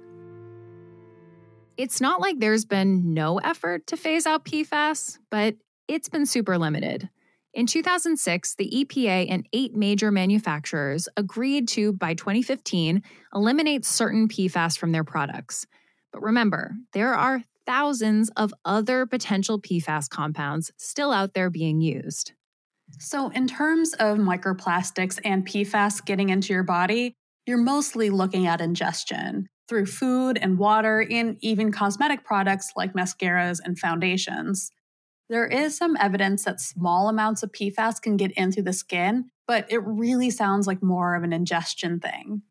It's 1.76 2.00
not 2.00 2.20
like 2.20 2.40
there's 2.40 2.64
been 2.64 3.14
no 3.14 3.38
effort 3.38 3.86
to 3.86 3.96
phase 3.96 4.26
out 4.26 4.44
PFAS, 4.44 5.18
but 5.30 5.54
it's 5.86 6.08
been 6.08 6.26
super 6.26 6.58
limited. 6.58 7.08
In 7.54 7.66
2006, 7.66 8.56
the 8.56 8.68
EPA 8.68 9.28
and 9.30 9.46
eight 9.52 9.76
major 9.76 10.11
manufacturers 10.11 11.08
agreed 11.16 11.68
to, 11.68 11.92
by 11.92 12.14
2015, 12.14 13.00
eliminate 13.32 13.84
certain 13.84 14.26
PFAS 14.26 14.76
from 14.76 14.90
their 14.90 15.04
products. 15.04 15.64
But 16.12 16.23
remember, 16.23 16.73
there 16.94 17.14
are 17.14 17.44
thousands 17.64 18.28
of 18.30 18.52
other 18.64 19.06
potential 19.06 19.61
PFAS 19.61 20.08
compounds 20.08 20.73
still 20.76 21.12
out 21.12 21.34
there 21.34 21.49
being 21.49 21.80
used. 21.80 22.32
So, 22.99 23.28
in 23.28 23.46
terms 23.46 23.94
of 23.94 24.18
microplastics 24.18 25.20
and 25.25 25.46
PFAS 25.46 26.04
getting 26.04 26.30
into 26.30 26.52
your 26.52 26.64
body, 26.64 27.14
you're 27.46 27.56
mostly 27.56 28.11
looking 28.11 28.49
at 28.49 28.61
ingestion 28.61 29.46
through 29.68 29.87
food 29.87 30.38
and 30.42 30.58
water 30.58 31.06
and 31.08 31.37
even 31.40 31.70
cosmetic 31.70 32.25
products 32.25 32.73
like 32.76 32.94
mascaras 32.94 33.61
and 33.64 33.78
foundations. 33.78 34.70
There 35.31 35.47
is 35.47 35.76
some 35.76 35.97
evidence 35.99 36.45
that 36.45 36.61
small 36.61 37.09
amounts 37.09 37.43
of 37.43 37.52
PFAS 37.52 38.00
can 38.00 38.16
get 38.16 38.33
into 38.33 38.62
the 38.62 38.73
skin, 38.73 39.31
but 39.47 39.71
it 39.71 39.83
really 39.85 40.31
sounds 40.31 40.66
like 40.66 40.83
more 40.83 41.14
of 41.14 41.23
an 41.23 41.33
ingestion 41.33 41.99
thing. 41.99 42.43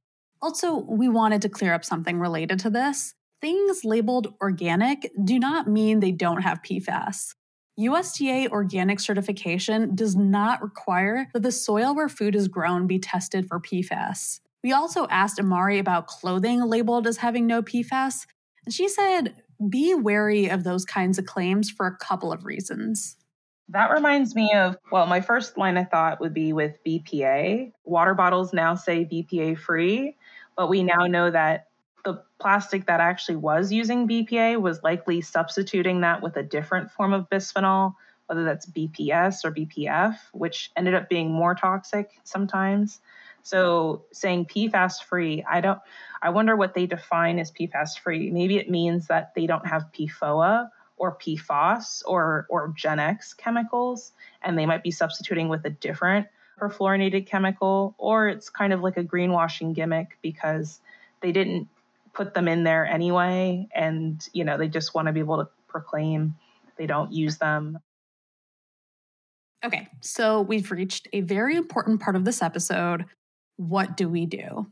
Also, 0.42 0.80
we 0.90 1.08
wanted 1.08 1.42
to 1.44 1.50
clear 1.50 1.74
up 1.74 1.86
something 1.86 2.20
related 2.20 2.60
to 2.60 2.70
this 2.70 3.16
things 3.42 3.84
labeled 3.84 4.34
organic 4.40 5.12
do 5.22 5.38
not 5.38 5.68
mean 5.68 6.00
they 6.00 6.14
don't 6.14 6.44
have 6.44 6.62
PFAS. 6.62 7.36
USDA 7.78 8.50
organic 8.50 9.02
certification 9.02 9.96
does 9.96 10.16
not 10.16 10.62
require 10.62 11.28
that 11.34 11.44
the 11.44 11.52
soil 11.52 11.94
where 11.94 12.08
food 12.08 12.36
is 12.36 12.48
grown 12.48 12.88
be 12.88 13.00
tested 13.00 13.46
for 13.48 13.60
PFAS. 13.60 14.40
We 14.64 14.72
also 14.72 15.08
asked 15.08 15.40
Imari 15.40 15.78
about 15.78 16.08
clothing 16.08 16.64
labeled 16.64 17.06
as 17.06 17.18
having 17.18 17.46
no 17.46 17.62
PFAS, 17.62 18.26
and 18.66 18.74
she 18.74 18.88
said, 18.88 19.43
be 19.70 19.94
wary 19.96 20.50
of 20.50 20.64
those 20.64 20.86
kinds 20.86 21.18
of 21.18 21.26
claims 21.26 21.70
for 21.70 21.86
a 21.86 21.96
couple 21.98 22.32
of 22.32 22.46
reasons. 22.46 23.18
That 23.70 23.92
reminds 23.92 24.36
me 24.36 24.54
of, 24.54 24.78
well, 24.92 25.06
my 25.06 25.22
first 25.22 25.58
line 25.58 25.78
of 25.78 25.90
thought 25.90 26.20
would 26.20 26.34
be 26.34 26.54
with 26.54 26.78
BPA. 26.86 27.72
Water 27.86 28.14
bottles 28.14 28.54
now 28.54 28.76
say 28.76 29.06
BPA 29.06 29.58
free, 29.58 30.18
but 30.58 30.70
we 30.70 30.84
now 30.84 31.08
know 31.08 31.32
that 31.32 31.68
the 32.04 32.22
plastic 32.40 32.86
that 32.88 33.00
actually 33.00 33.38
was 33.38 33.72
using 33.72 34.08
BPA 34.08 34.62
was 34.62 34.84
likely 34.84 35.22
substituting 35.22 36.02
that 36.02 36.22
with 36.22 36.36
a 36.36 36.44
different 36.44 36.92
form 36.92 37.14
of 37.14 37.30
bisphenol, 37.30 37.96
whether 38.28 38.44
that's 38.44 38.66
BPS 38.66 39.46
or 39.46 39.52
BPF, 39.52 40.18
which 40.34 40.72
ended 40.76 40.94
up 40.94 41.10
being 41.10 41.32
more 41.32 41.56
toxic 41.56 42.12
sometimes. 42.26 43.00
So 43.44 44.06
saying 44.12 44.46
PFAS 44.46 45.04
free, 45.04 45.44
I 45.50 45.62
don't 45.62 45.80
I 46.22 46.30
wonder 46.30 46.56
what 46.56 46.74
they 46.74 46.86
define 46.86 47.40
as 47.40 47.52
PFAS 47.52 48.00
free. 48.00 48.32
Maybe 48.32 48.58
it 48.58 48.70
means 48.70 49.08
that 49.08 49.36
they 49.36 49.46
don't 49.46 49.68
have 49.68 49.92
PFOA 49.92 50.70
or 50.98 51.18
PFOS 51.18 52.04
or 52.06 52.48
or 52.50 52.74
Gen 52.76 53.00
X 53.00 53.34
chemicals, 53.34 54.14
and 54.42 54.58
they 54.58 54.66
might 54.66 54.82
be 54.82 54.92
substituting 54.92 55.50
with 55.50 55.66
a 55.66 55.70
different 55.70 56.28
perfluorinated 56.60 57.28
chemical, 57.28 57.96
or 57.98 58.30
it's 58.30 58.50
kind 58.50 58.72
of 58.72 58.82
like 58.82 58.96
a 58.98 59.04
greenwashing 59.04 59.74
gimmick 59.76 60.18
because 60.22 60.80
they 61.22 61.32
didn't 61.32 61.68
put 62.14 62.34
them 62.34 62.48
in 62.48 62.64
there 62.64 62.86
anyway, 62.86 63.68
and 63.76 64.28
you 64.32 64.46
know 64.46 64.58
they 64.58 64.70
just 64.70 64.96
want 64.96 65.08
to 65.08 65.12
be 65.12 65.20
able 65.20 65.38
to 65.38 65.50
proclaim 65.68 66.36
they 66.78 66.88
don't 66.88 67.12
use 67.12 67.38
them. 67.38 67.80
Okay, 69.66 69.88
so 70.02 70.42
we've 70.42 70.72
reached 70.72 71.08
a 71.14 71.22
very 71.22 71.56
important 71.56 72.02
part 72.02 72.16
of 72.16 72.26
this 72.26 72.42
episode. 72.42 73.06
What 73.58 73.98
do 73.98 74.10
we 74.10 74.26
do? 74.26 74.68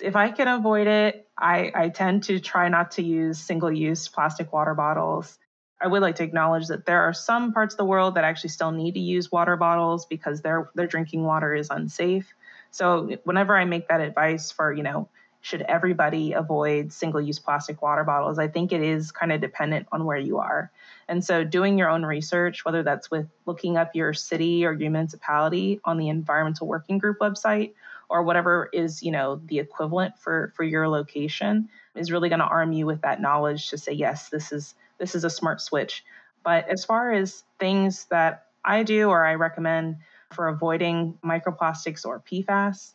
If 0.00 0.16
I 0.16 0.30
can 0.30 0.48
avoid 0.48 0.86
it, 0.86 1.28
I, 1.36 1.72
I 1.74 1.88
tend 1.90 2.24
to 2.24 2.40
try 2.40 2.68
not 2.68 2.92
to 2.92 3.02
use 3.02 3.38
single 3.38 3.70
use 3.70 4.08
plastic 4.08 4.52
water 4.52 4.74
bottles. 4.74 5.38
I 5.80 5.86
would 5.86 6.02
like 6.02 6.16
to 6.16 6.24
acknowledge 6.24 6.68
that 6.68 6.86
there 6.86 7.02
are 7.02 7.12
some 7.12 7.52
parts 7.52 7.74
of 7.74 7.78
the 7.78 7.84
world 7.84 8.14
that 8.14 8.24
actually 8.24 8.50
still 8.50 8.70
need 8.70 8.94
to 8.94 9.00
use 9.00 9.32
water 9.32 9.56
bottles 9.56 10.06
because 10.06 10.42
their 10.42 10.70
their 10.74 10.86
drinking 10.86 11.24
water 11.24 11.54
is 11.54 11.68
unsafe. 11.70 12.32
So 12.70 13.16
whenever 13.24 13.56
I 13.56 13.64
make 13.64 13.88
that 13.88 14.00
advice 14.00 14.50
for, 14.50 14.72
you 14.72 14.82
know, 14.82 15.08
should 15.40 15.62
everybody 15.62 16.32
avoid 16.32 16.92
single 16.92 17.20
use 17.20 17.38
plastic 17.38 17.80
water 17.80 18.04
bottles? 18.04 18.38
I 18.38 18.48
think 18.48 18.72
it 18.72 18.82
is 18.82 19.10
kind 19.10 19.32
of 19.32 19.40
dependent 19.40 19.88
on 19.90 20.04
where 20.04 20.18
you 20.18 20.38
are. 20.38 20.70
And 21.08 21.24
so 21.24 21.44
doing 21.44 21.78
your 21.78 21.88
own 21.88 22.04
research, 22.04 22.64
whether 22.64 22.82
that's 22.82 23.10
with 23.10 23.26
looking 23.46 23.78
up 23.78 23.94
your 23.94 24.12
city 24.12 24.66
or 24.66 24.72
your 24.72 24.90
municipality 24.90 25.80
on 25.84 25.96
the 25.96 26.10
environmental 26.10 26.66
working 26.66 26.98
group 26.98 27.18
website 27.20 27.72
or 28.10 28.24
whatever 28.24 28.68
is, 28.72 29.02
you 29.02 29.12
know, 29.12 29.40
the 29.46 29.60
equivalent 29.60 30.18
for 30.18 30.52
for 30.56 30.64
your 30.64 30.88
location 30.88 31.68
is 31.94 32.10
really 32.10 32.28
going 32.28 32.40
to 32.40 32.44
arm 32.44 32.72
you 32.72 32.84
with 32.84 33.02
that 33.02 33.20
knowledge 33.20 33.70
to 33.70 33.78
say 33.78 33.92
yes, 33.92 34.28
this 34.28 34.52
is 34.52 34.74
this 34.98 35.14
is 35.14 35.24
a 35.24 35.30
smart 35.30 35.60
switch. 35.60 36.04
But 36.42 36.68
as 36.68 36.84
far 36.84 37.12
as 37.12 37.44
things 37.58 38.06
that 38.06 38.46
I 38.64 38.82
do 38.82 39.08
or 39.08 39.24
I 39.24 39.34
recommend 39.34 39.96
for 40.32 40.48
avoiding 40.48 41.18
microplastics 41.24 42.04
or 42.04 42.20
PFAS, 42.20 42.92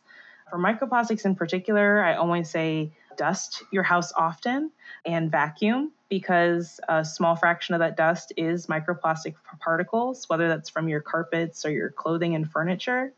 for 0.50 0.58
microplastics 0.58 1.24
in 1.24 1.34
particular, 1.34 2.02
I 2.04 2.14
always 2.14 2.48
say 2.48 2.92
dust 3.16 3.62
your 3.72 3.82
house 3.82 4.12
often 4.12 4.70
and 5.04 5.30
vacuum 5.30 5.92
because 6.08 6.78
a 6.88 7.04
small 7.04 7.34
fraction 7.34 7.74
of 7.74 7.80
that 7.80 7.96
dust 7.96 8.32
is 8.36 8.66
microplastic 8.66 9.34
particles, 9.58 10.28
whether 10.28 10.48
that's 10.48 10.70
from 10.70 10.88
your 10.88 11.00
carpets 11.00 11.64
or 11.64 11.70
your 11.70 11.90
clothing 11.90 12.34
and 12.34 12.48
furniture. 12.48 13.12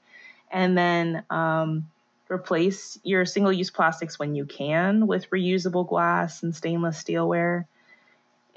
And 0.51 0.77
then 0.77 1.25
um, 1.31 1.91
replace 2.31 2.99
your 3.03 3.25
single 3.25 3.53
use 3.53 3.71
plastics 3.71 4.19
when 4.19 4.35
you 4.35 4.45
can 4.45 5.07
with 5.07 5.31
reusable 5.31 5.89
glass 5.89 6.43
and 6.43 6.55
stainless 6.55 7.03
steelware. 7.03 7.67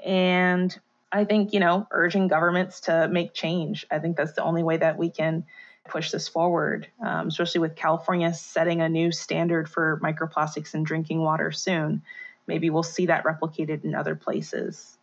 And 0.04 0.76
I 1.10 1.24
think, 1.24 1.52
you 1.52 1.60
know, 1.60 1.86
urging 1.90 2.28
governments 2.28 2.80
to 2.82 3.08
make 3.08 3.34
change. 3.34 3.86
I 3.90 3.98
think 3.98 4.16
that's 4.16 4.32
the 4.32 4.42
only 4.42 4.62
way 4.62 4.78
that 4.78 4.98
we 4.98 5.10
can 5.10 5.44
push 5.88 6.10
this 6.10 6.28
forward, 6.28 6.86
um, 7.04 7.28
especially 7.28 7.60
with 7.60 7.76
California 7.76 8.32
setting 8.32 8.80
a 8.80 8.88
new 8.88 9.12
standard 9.12 9.68
for 9.68 10.00
microplastics 10.02 10.74
in 10.74 10.84
drinking 10.84 11.20
water 11.20 11.52
soon. 11.52 12.02
Maybe 12.46 12.70
we'll 12.70 12.82
see 12.82 13.06
that 13.06 13.24
replicated 13.24 13.84
in 13.84 13.94
other 13.94 14.14
places. 14.14 14.96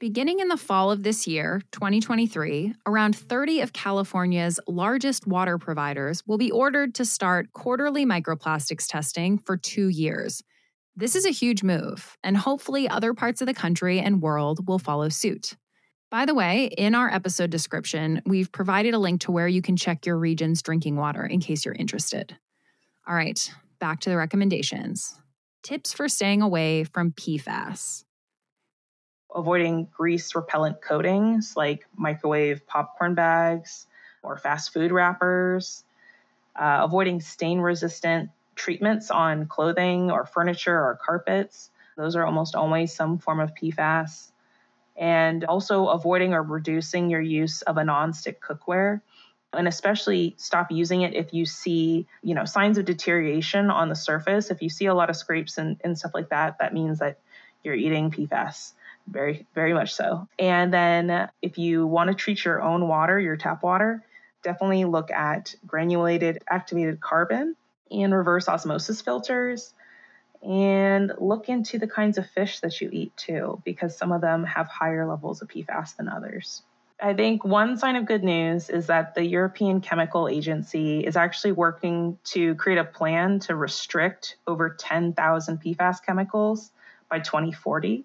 Beginning 0.00 0.40
in 0.40 0.48
the 0.48 0.56
fall 0.56 0.90
of 0.90 1.04
this 1.04 1.28
year, 1.28 1.62
2023, 1.70 2.74
around 2.84 3.14
30 3.14 3.60
of 3.60 3.72
California's 3.72 4.58
largest 4.66 5.24
water 5.24 5.56
providers 5.56 6.20
will 6.26 6.36
be 6.36 6.50
ordered 6.50 6.96
to 6.96 7.04
start 7.04 7.52
quarterly 7.52 8.04
microplastics 8.04 8.88
testing 8.88 9.38
for 9.38 9.56
two 9.56 9.88
years. 9.88 10.42
This 10.96 11.14
is 11.14 11.24
a 11.24 11.30
huge 11.30 11.62
move, 11.62 12.16
and 12.24 12.36
hopefully, 12.36 12.88
other 12.88 13.14
parts 13.14 13.40
of 13.40 13.46
the 13.46 13.54
country 13.54 14.00
and 14.00 14.20
world 14.20 14.66
will 14.66 14.80
follow 14.80 15.08
suit. 15.10 15.56
By 16.10 16.26
the 16.26 16.34
way, 16.34 16.66
in 16.76 16.96
our 16.96 17.08
episode 17.08 17.50
description, 17.50 18.20
we've 18.26 18.50
provided 18.50 18.94
a 18.94 18.98
link 18.98 19.20
to 19.22 19.32
where 19.32 19.48
you 19.48 19.62
can 19.62 19.76
check 19.76 20.06
your 20.06 20.18
region's 20.18 20.60
drinking 20.60 20.96
water 20.96 21.24
in 21.24 21.40
case 21.40 21.64
you're 21.64 21.74
interested. 21.74 22.36
All 23.06 23.14
right, 23.14 23.48
back 23.78 24.00
to 24.00 24.10
the 24.10 24.16
recommendations. 24.16 25.14
Tips 25.62 25.92
for 25.92 26.08
staying 26.08 26.42
away 26.42 26.82
from 26.82 27.12
PFAS. 27.12 28.03
Avoiding 29.34 29.88
grease 29.92 30.34
repellent 30.34 30.80
coatings 30.80 31.54
like 31.56 31.86
microwave 31.96 32.66
popcorn 32.66 33.14
bags 33.14 33.86
or 34.22 34.38
fast 34.38 34.72
food 34.72 34.92
wrappers. 34.92 35.84
Uh, 36.56 36.80
avoiding 36.82 37.20
stain 37.20 37.58
resistant 37.58 38.30
treatments 38.54 39.10
on 39.10 39.46
clothing 39.46 40.10
or 40.10 40.24
furniture 40.24 40.76
or 40.76 40.98
carpets. 41.04 41.70
Those 41.96 42.16
are 42.16 42.24
almost 42.24 42.54
always 42.54 42.94
some 42.94 43.18
form 43.18 43.40
of 43.40 43.54
PFAS. 43.54 44.30
And 44.96 45.44
also 45.44 45.88
avoiding 45.88 46.34
or 46.34 46.42
reducing 46.42 47.10
your 47.10 47.20
use 47.20 47.62
of 47.62 47.76
a 47.76 47.82
nonstick 47.82 48.36
cookware. 48.38 49.00
And 49.52 49.66
especially 49.66 50.34
stop 50.36 50.70
using 50.70 51.02
it 51.02 51.14
if 51.14 51.34
you 51.34 51.46
see, 51.46 52.06
you 52.22 52.34
know, 52.34 52.44
signs 52.44 52.78
of 52.78 52.84
deterioration 52.84 53.70
on 53.70 53.88
the 53.88 53.96
surface. 53.96 54.50
If 54.50 54.62
you 54.62 54.68
see 54.68 54.86
a 54.86 54.94
lot 54.94 55.10
of 55.10 55.16
scrapes 55.16 55.58
and, 55.58 55.80
and 55.82 55.98
stuff 55.98 56.12
like 56.14 56.30
that, 56.30 56.58
that 56.60 56.72
means 56.72 57.00
that 57.00 57.18
you're 57.64 57.74
eating 57.74 58.10
PFAS. 58.10 58.72
Very, 59.06 59.46
very 59.54 59.74
much 59.74 59.94
so. 59.94 60.28
And 60.38 60.72
then 60.72 61.10
uh, 61.10 61.28
if 61.42 61.58
you 61.58 61.86
want 61.86 62.08
to 62.08 62.14
treat 62.14 62.44
your 62.44 62.62
own 62.62 62.88
water, 62.88 63.20
your 63.20 63.36
tap 63.36 63.62
water, 63.62 64.02
definitely 64.42 64.84
look 64.84 65.10
at 65.10 65.54
granulated 65.66 66.42
activated 66.48 67.00
carbon 67.00 67.56
and 67.90 68.14
reverse 68.14 68.48
osmosis 68.48 69.00
filters 69.00 69.74
and 70.42 71.12
look 71.18 71.48
into 71.48 71.78
the 71.78 71.86
kinds 71.86 72.18
of 72.18 72.28
fish 72.30 72.60
that 72.60 72.80
you 72.80 72.90
eat 72.92 73.16
too, 73.16 73.62
because 73.64 73.96
some 73.96 74.12
of 74.12 74.20
them 74.20 74.44
have 74.44 74.66
higher 74.68 75.06
levels 75.06 75.40
of 75.40 75.48
PFAS 75.48 75.96
than 75.96 76.08
others. 76.08 76.62
I 77.00 77.14
think 77.14 77.44
one 77.44 77.76
sign 77.76 77.96
of 77.96 78.06
good 78.06 78.22
news 78.22 78.70
is 78.70 78.86
that 78.86 79.14
the 79.14 79.24
European 79.24 79.80
Chemical 79.80 80.28
Agency 80.28 81.00
is 81.00 81.16
actually 81.16 81.52
working 81.52 82.18
to 82.24 82.54
create 82.54 82.78
a 82.78 82.84
plan 82.84 83.40
to 83.40 83.56
restrict 83.56 84.36
over 84.46 84.70
10,000 84.70 85.62
PFAS 85.62 86.04
chemicals 86.04 86.70
by 87.10 87.18
2040. 87.18 88.04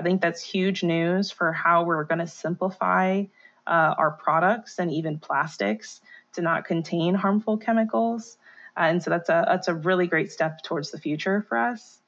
I 0.00 0.02
think 0.02 0.22
that's 0.22 0.40
huge 0.40 0.82
news 0.82 1.30
for 1.30 1.52
how 1.52 1.84
we're 1.84 2.04
going 2.04 2.20
to 2.20 2.26
simplify 2.26 3.24
uh, 3.66 3.94
our 3.98 4.10
products 4.10 4.78
and 4.78 4.90
even 4.90 5.18
plastics 5.18 6.00
to 6.32 6.40
not 6.40 6.64
contain 6.64 7.14
harmful 7.14 7.58
chemicals. 7.58 8.38
Uh, 8.78 8.84
and 8.84 9.02
so 9.02 9.10
that's 9.10 9.28
a 9.28 9.44
that's 9.46 9.68
a 9.68 9.74
really 9.74 10.06
great 10.06 10.32
step 10.32 10.62
towards 10.62 10.90
the 10.90 10.98
future 10.98 11.44
for 11.46 11.58
us. 11.58 12.00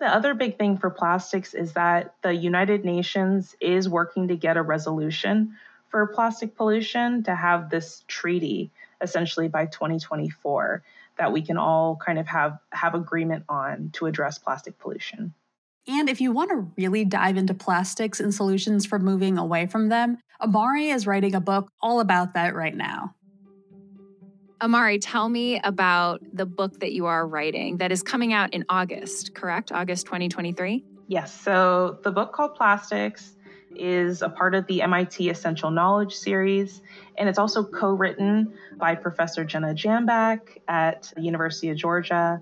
The 0.00 0.06
other 0.06 0.32
big 0.32 0.56
thing 0.56 0.78
for 0.78 0.88
plastics 0.88 1.52
is 1.52 1.74
that 1.74 2.14
the 2.22 2.32
United 2.32 2.86
Nations 2.86 3.54
is 3.60 3.86
working 3.86 4.28
to 4.28 4.36
get 4.36 4.56
a 4.56 4.62
resolution 4.62 5.56
for 5.90 6.06
plastic 6.06 6.56
pollution 6.56 7.22
to 7.24 7.34
have 7.34 7.68
this 7.68 8.02
treaty 8.08 8.70
essentially 9.02 9.48
by 9.48 9.66
2024 9.66 10.82
that 11.18 11.32
we 11.32 11.42
can 11.42 11.58
all 11.58 11.96
kind 11.96 12.18
of 12.18 12.26
have 12.28 12.58
have 12.72 12.94
agreement 12.94 13.44
on 13.46 13.90
to 13.92 14.06
address 14.06 14.38
plastic 14.38 14.78
pollution. 14.78 15.34
And 15.88 16.08
if 16.08 16.20
you 16.20 16.32
want 16.32 16.50
to 16.50 16.72
really 16.76 17.04
dive 17.04 17.36
into 17.36 17.54
plastics 17.54 18.18
and 18.18 18.34
solutions 18.34 18.84
for 18.84 18.98
moving 18.98 19.38
away 19.38 19.66
from 19.66 19.88
them, 19.88 20.18
Imari 20.42 20.92
is 20.92 21.06
writing 21.06 21.34
a 21.34 21.40
book 21.40 21.70
all 21.80 22.00
about 22.00 22.34
that 22.34 22.54
right 22.54 22.74
now. 22.74 23.14
Imari, 24.60 24.98
tell 25.00 25.28
me 25.28 25.60
about 25.62 26.20
the 26.32 26.46
book 26.46 26.80
that 26.80 26.92
you 26.92 27.06
are 27.06 27.26
writing 27.26 27.76
that 27.76 27.92
is 27.92 28.02
coming 28.02 28.32
out 28.32 28.52
in 28.54 28.64
August, 28.68 29.34
correct? 29.34 29.70
August 29.70 30.06
2023? 30.06 30.82
Yes. 31.08 31.32
So 31.32 31.98
the 32.02 32.10
book 32.10 32.32
called 32.32 32.54
Plastics 32.54 33.36
is 33.76 34.22
a 34.22 34.28
part 34.28 34.54
of 34.54 34.66
the 34.66 34.82
MIT 34.82 35.28
Essential 35.28 35.70
Knowledge 35.70 36.14
series, 36.14 36.80
and 37.18 37.28
it's 37.28 37.38
also 37.38 37.64
co 37.64 37.90
written 37.90 38.54
by 38.76 38.94
Professor 38.94 39.44
Jenna 39.44 39.74
Jambeck 39.74 40.40
at 40.66 41.12
the 41.14 41.22
University 41.22 41.68
of 41.68 41.76
Georgia. 41.76 42.40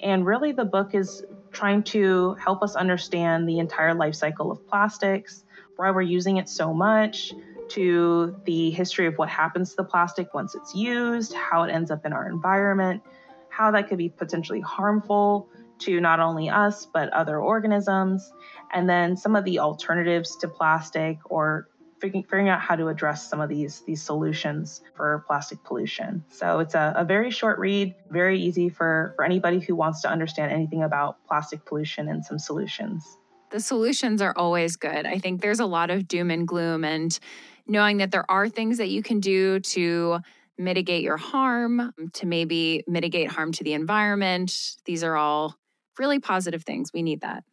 And 0.00 0.24
really, 0.24 0.52
the 0.52 0.64
book 0.64 0.94
is 0.94 1.24
trying 1.56 1.82
to 1.82 2.34
help 2.34 2.62
us 2.62 2.76
understand 2.76 3.48
the 3.48 3.58
entire 3.58 3.94
life 3.94 4.14
cycle 4.14 4.52
of 4.52 4.66
plastics, 4.68 5.42
why 5.76 5.90
we're 5.90 6.02
using 6.02 6.36
it 6.36 6.48
so 6.50 6.74
much, 6.74 7.32
to 7.68 8.36
the 8.44 8.70
history 8.70 9.06
of 9.06 9.16
what 9.16 9.28
happens 9.28 9.70
to 9.70 9.76
the 9.76 9.84
plastic 9.84 10.34
once 10.34 10.54
it's 10.54 10.74
used, 10.74 11.32
how 11.32 11.62
it 11.62 11.70
ends 11.70 11.90
up 11.90 12.04
in 12.04 12.12
our 12.12 12.28
environment, 12.28 13.02
how 13.48 13.70
that 13.70 13.88
could 13.88 13.96
be 13.96 14.10
potentially 14.10 14.60
harmful 14.60 15.48
to 15.78 15.98
not 15.98 16.20
only 16.20 16.48
us, 16.50 16.86
but 16.86 17.08
other 17.12 17.38
organisms, 17.38 18.30
and 18.72 18.88
then 18.88 19.16
some 19.16 19.34
of 19.34 19.44
the 19.44 19.58
alternatives 19.58 20.36
to 20.36 20.48
plastic 20.48 21.18
or 21.24 21.68
figuring 22.00 22.48
out 22.48 22.60
how 22.60 22.76
to 22.76 22.88
address 22.88 23.28
some 23.28 23.40
of 23.40 23.48
these 23.48 23.80
these 23.80 24.02
solutions 24.02 24.82
for 24.94 25.24
plastic 25.26 25.62
pollution. 25.64 26.24
So 26.28 26.60
it's 26.60 26.74
a, 26.74 26.94
a 26.96 27.04
very 27.04 27.30
short 27.30 27.58
read, 27.58 27.94
very 28.10 28.40
easy 28.40 28.68
for, 28.68 29.12
for 29.16 29.24
anybody 29.24 29.60
who 29.60 29.74
wants 29.74 30.02
to 30.02 30.10
understand 30.10 30.52
anything 30.52 30.82
about 30.82 31.16
plastic 31.26 31.64
pollution 31.64 32.08
and 32.08 32.24
some 32.24 32.38
solutions. 32.38 33.16
The 33.50 33.60
solutions 33.60 34.20
are 34.20 34.34
always 34.36 34.76
good. 34.76 35.06
I 35.06 35.18
think 35.18 35.40
there's 35.40 35.60
a 35.60 35.66
lot 35.66 35.90
of 35.90 36.08
doom 36.08 36.30
and 36.30 36.46
gloom 36.46 36.84
and 36.84 37.18
knowing 37.66 37.98
that 37.98 38.10
there 38.10 38.28
are 38.30 38.48
things 38.48 38.78
that 38.78 38.88
you 38.88 39.02
can 39.02 39.20
do 39.20 39.60
to 39.60 40.18
mitigate 40.58 41.02
your 41.02 41.16
harm, 41.16 41.92
to 42.14 42.26
maybe 42.26 42.82
mitigate 42.86 43.30
harm 43.30 43.52
to 43.52 43.64
the 43.64 43.74
environment. 43.74 44.76
These 44.84 45.04
are 45.04 45.16
all 45.16 45.56
really 45.98 46.18
positive 46.18 46.64
things. 46.64 46.92
We 46.92 47.02
need 47.02 47.20
that. 47.20 47.44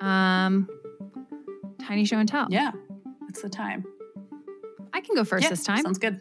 Um, 0.00 0.68
tiny 1.80 2.04
show 2.04 2.18
and 2.18 2.28
tell. 2.28 2.46
Yeah, 2.50 2.72
it's 3.28 3.42
the 3.42 3.48
time. 3.48 3.84
I 4.92 5.00
can 5.00 5.14
go 5.14 5.24
first 5.24 5.44
yeah, 5.44 5.50
this 5.50 5.64
time. 5.64 5.82
Sounds 5.82 5.98
good. 5.98 6.20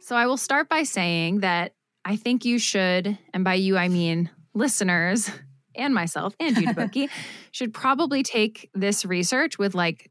So 0.00 0.14
I 0.14 0.26
will 0.26 0.36
start 0.36 0.68
by 0.68 0.84
saying 0.84 1.40
that 1.40 1.72
I 2.04 2.16
think 2.16 2.44
you 2.44 2.58
should, 2.58 3.18
and 3.34 3.42
by 3.42 3.54
you 3.54 3.76
I 3.76 3.88
mean 3.88 4.30
listeners 4.54 5.30
and 5.74 5.94
myself 5.94 6.34
and 6.38 6.56
you, 6.56 6.72
Bookie, 6.74 7.08
should 7.50 7.74
probably 7.74 8.22
take 8.22 8.70
this 8.74 9.04
research 9.04 9.58
with 9.58 9.74
like 9.74 10.10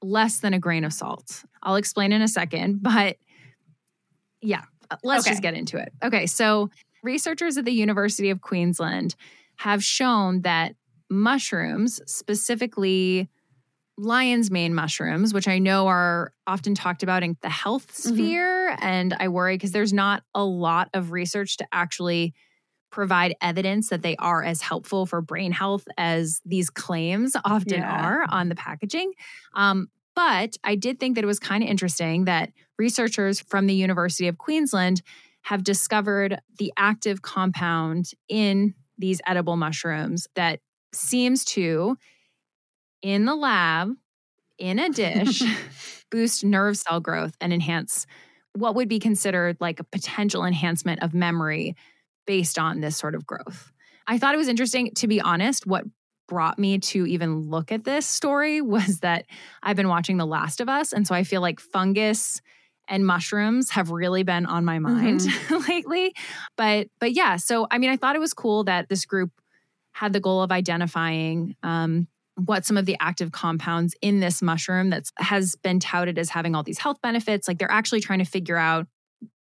less 0.00 0.38
than 0.38 0.54
a 0.54 0.58
grain 0.58 0.84
of 0.84 0.92
salt. 0.92 1.44
I'll 1.62 1.76
explain 1.76 2.12
in 2.12 2.22
a 2.22 2.28
second, 2.28 2.82
but 2.82 3.16
yeah, 4.40 4.62
uh, 4.90 4.96
let's 5.04 5.24
okay. 5.24 5.32
just 5.32 5.42
get 5.42 5.54
into 5.54 5.76
it. 5.76 5.92
Okay, 6.02 6.26
so 6.26 6.70
researchers 7.02 7.56
at 7.56 7.64
the 7.64 7.72
University 7.72 8.30
of 8.30 8.40
Queensland 8.40 9.14
have 9.56 9.82
shown 9.82 10.42
that 10.42 10.74
mushrooms, 11.12 12.00
specifically 12.06 13.28
lion's 13.98 14.50
mane 14.50 14.74
mushrooms, 14.74 15.34
which 15.34 15.46
I 15.46 15.58
know 15.58 15.86
are 15.86 16.32
often 16.46 16.74
talked 16.74 17.02
about 17.02 17.22
in 17.22 17.36
the 17.42 17.50
health 17.50 17.88
mm-hmm. 17.88 18.14
sphere. 18.14 18.70
Mm-hmm. 18.70 18.84
And 18.84 19.16
I 19.20 19.28
worry 19.28 19.56
because 19.56 19.72
there's 19.72 19.92
not 19.92 20.22
a 20.34 20.44
lot 20.44 20.88
of 20.94 21.12
research 21.12 21.58
to 21.58 21.66
actually 21.70 22.34
provide 22.90 23.34
evidence 23.40 23.88
that 23.88 24.02
they 24.02 24.16
are 24.16 24.42
as 24.42 24.60
helpful 24.60 25.06
for 25.06 25.20
brain 25.20 25.52
health 25.52 25.86
as 25.96 26.40
these 26.44 26.68
claims 26.70 27.34
often 27.44 27.78
yeah. 27.78 28.06
are 28.06 28.26
on 28.28 28.48
the 28.48 28.54
packaging. 28.54 29.12
Um, 29.54 29.88
but 30.14 30.56
I 30.62 30.74
did 30.74 31.00
think 31.00 31.14
that 31.14 31.24
it 31.24 31.26
was 31.26 31.38
kind 31.38 31.62
of 31.62 31.70
interesting 31.70 32.26
that 32.26 32.52
researchers 32.78 33.40
from 33.40 33.66
the 33.66 33.74
University 33.74 34.28
of 34.28 34.36
Queensland 34.36 35.00
have 35.42 35.64
discovered 35.64 36.38
the 36.58 36.72
active 36.76 37.22
compound 37.22 38.10
in 38.28 38.74
these 38.98 39.20
edible 39.26 39.56
mushrooms 39.56 40.28
that 40.34 40.60
seems 40.92 41.44
to, 41.46 41.96
in 43.02 43.24
the 43.24 43.34
lab, 43.34 43.92
in 44.58 44.78
a 44.78 44.90
dish, 44.90 45.42
boost 46.10 46.44
nerve 46.44 46.76
cell 46.76 47.00
growth 47.00 47.36
and 47.40 47.52
enhance 47.52 48.06
what 48.54 48.74
would 48.74 48.88
be 48.88 48.98
considered 48.98 49.56
like 49.60 49.80
a 49.80 49.84
potential 49.84 50.44
enhancement 50.44 51.02
of 51.02 51.14
memory 51.14 51.74
based 52.26 52.58
on 52.58 52.80
this 52.80 52.96
sort 52.96 53.14
of 53.14 53.26
growth. 53.26 53.72
I 54.06 54.18
thought 54.18 54.34
it 54.34 54.38
was 54.38 54.48
interesting, 54.48 54.92
to 54.96 55.08
be 55.08 55.20
honest, 55.20 55.66
what 55.66 55.84
brought 56.28 56.58
me 56.58 56.78
to 56.78 57.06
even 57.06 57.50
look 57.50 57.72
at 57.72 57.84
this 57.84 58.06
story 58.06 58.60
was 58.60 59.00
that 59.00 59.26
I've 59.62 59.76
been 59.76 59.88
watching 59.88 60.16
The 60.16 60.26
Last 60.26 60.60
of 60.60 60.68
Us. 60.68 60.92
And 60.92 61.06
so 61.06 61.14
I 61.14 61.24
feel 61.24 61.40
like 61.40 61.60
fungus 61.60 62.40
and 62.88 63.06
mushrooms 63.06 63.70
have 63.70 63.90
really 63.90 64.22
been 64.22 64.44
on 64.44 64.64
my 64.64 64.78
mind 64.78 65.20
mm-hmm. 65.20 65.70
lately. 65.70 66.14
But 66.56 66.88
but 67.00 67.12
yeah, 67.12 67.36
so 67.36 67.66
I 67.70 67.78
mean, 67.78 67.90
I 67.90 67.96
thought 67.96 68.16
it 68.16 68.20
was 68.20 68.34
cool 68.34 68.64
that 68.64 68.88
this 68.88 69.04
group 69.04 69.30
had 69.92 70.12
the 70.12 70.20
goal 70.20 70.42
of 70.42 70.50
identifying 70.50 71.56
um, 71.62 72.08
what 72.36 72.64
some 72.64 72.76
of 72.76 72.86
the 72.86 72.96
active 73.00 73.32
compounds 73.32 73.94
in 74.00 74.20
this 74.20 74.42
mushroom 74.42 74.90
that 74.90 75.04
has 75.18 75.56
been 75.56 75.78
touted 75.80 76.18
as 76.18 76.30
having 76.30 76.54
all 76.54 76.62
these 76.62 76.78
health 76.78 77.00
benefits. 77.02 77.46
Like 77.46 77.58
they're 77.58 77.70
actually 77.70 78.00
trying 78.00 78.20
to 78.20 78.24
figure 78.24 78.56
out 78.56 78.86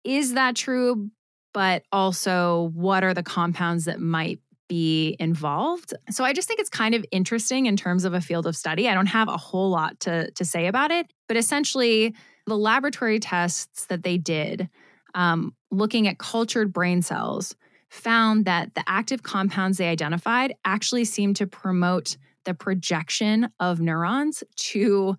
is 0.04 0.34
that 0.34 0.56
true, 0.56 1.10
but 1.54 1.84
also 1.92 2.72
what 2.74 3.04
are 3.04 3.14
the 3.14 3.24
compounds 3.24 3.86
that 3.86 4.00
might 4.00 4.40
be 4.68 5.16
involved. 5.20 5.94
So 6.12 6.24
I 6.24 6.32
just 6.34 6.48
think 6.48 6.60
it's 6.60 6.70
kind 6.70 6.94
of 6.96 7.04
interesting 7.12 7.66
in 7.66 7.76
terms 7.76 8.06
of 8.06 8.14
a 8.14 8.22
field 8.22 8.46
of 8.46 8.56
study. 8.56 8.88
I 8.88 8.94
don't 8.94 9.08
have 9.08 9.28
a 9.28 9.38
whole 9.38 9.70
lot 9.70 10.00
to, 10.02 10.30
to 10.32 10.46
say 10.46 10.68
about 10.68 10.92
it, 10.92 11.12
but 11.28 11.38
essentially, 11.38 12.16
the 12.46 12.58
laboratory 12.58 13.20
tests 13.20 13.86
that 13.88 14.02
they 14.04 14.18
did 14.18 14.70
um, 15.14 15.54
looking 15.72 16.08
at 16.08 16.18
cultured 16.18 16.74
brain 16.74 17.02
cells 17.02 17.56
found 17.90 18.46
that 18.46 18.76
the 18.76 18.84
active 18.88 19.24
compounds 19.24 19.78
they 19.78 19.90
identified 19.90 20.54
actually 20.64 21.06
seemed 21.06 21.36
to 21.38 21.48
promote 21.48 22.18
the 22.46 22.54
projection 22.54 23.50
of 23.60 23.80
neurons 23.80 24.44
to 24.56 25.18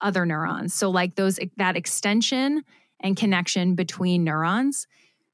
other 0.00 0.24
neurons. 0.26 0.74
So 0.74 0.90
like 0.90 1.14
those 1.14 1.38
that 1.56 1.76
extension 1.76 2.62
and 3.00 3.16
connection 3.16 3.74
between 3.74 4.24
neurons, 4.24 4.86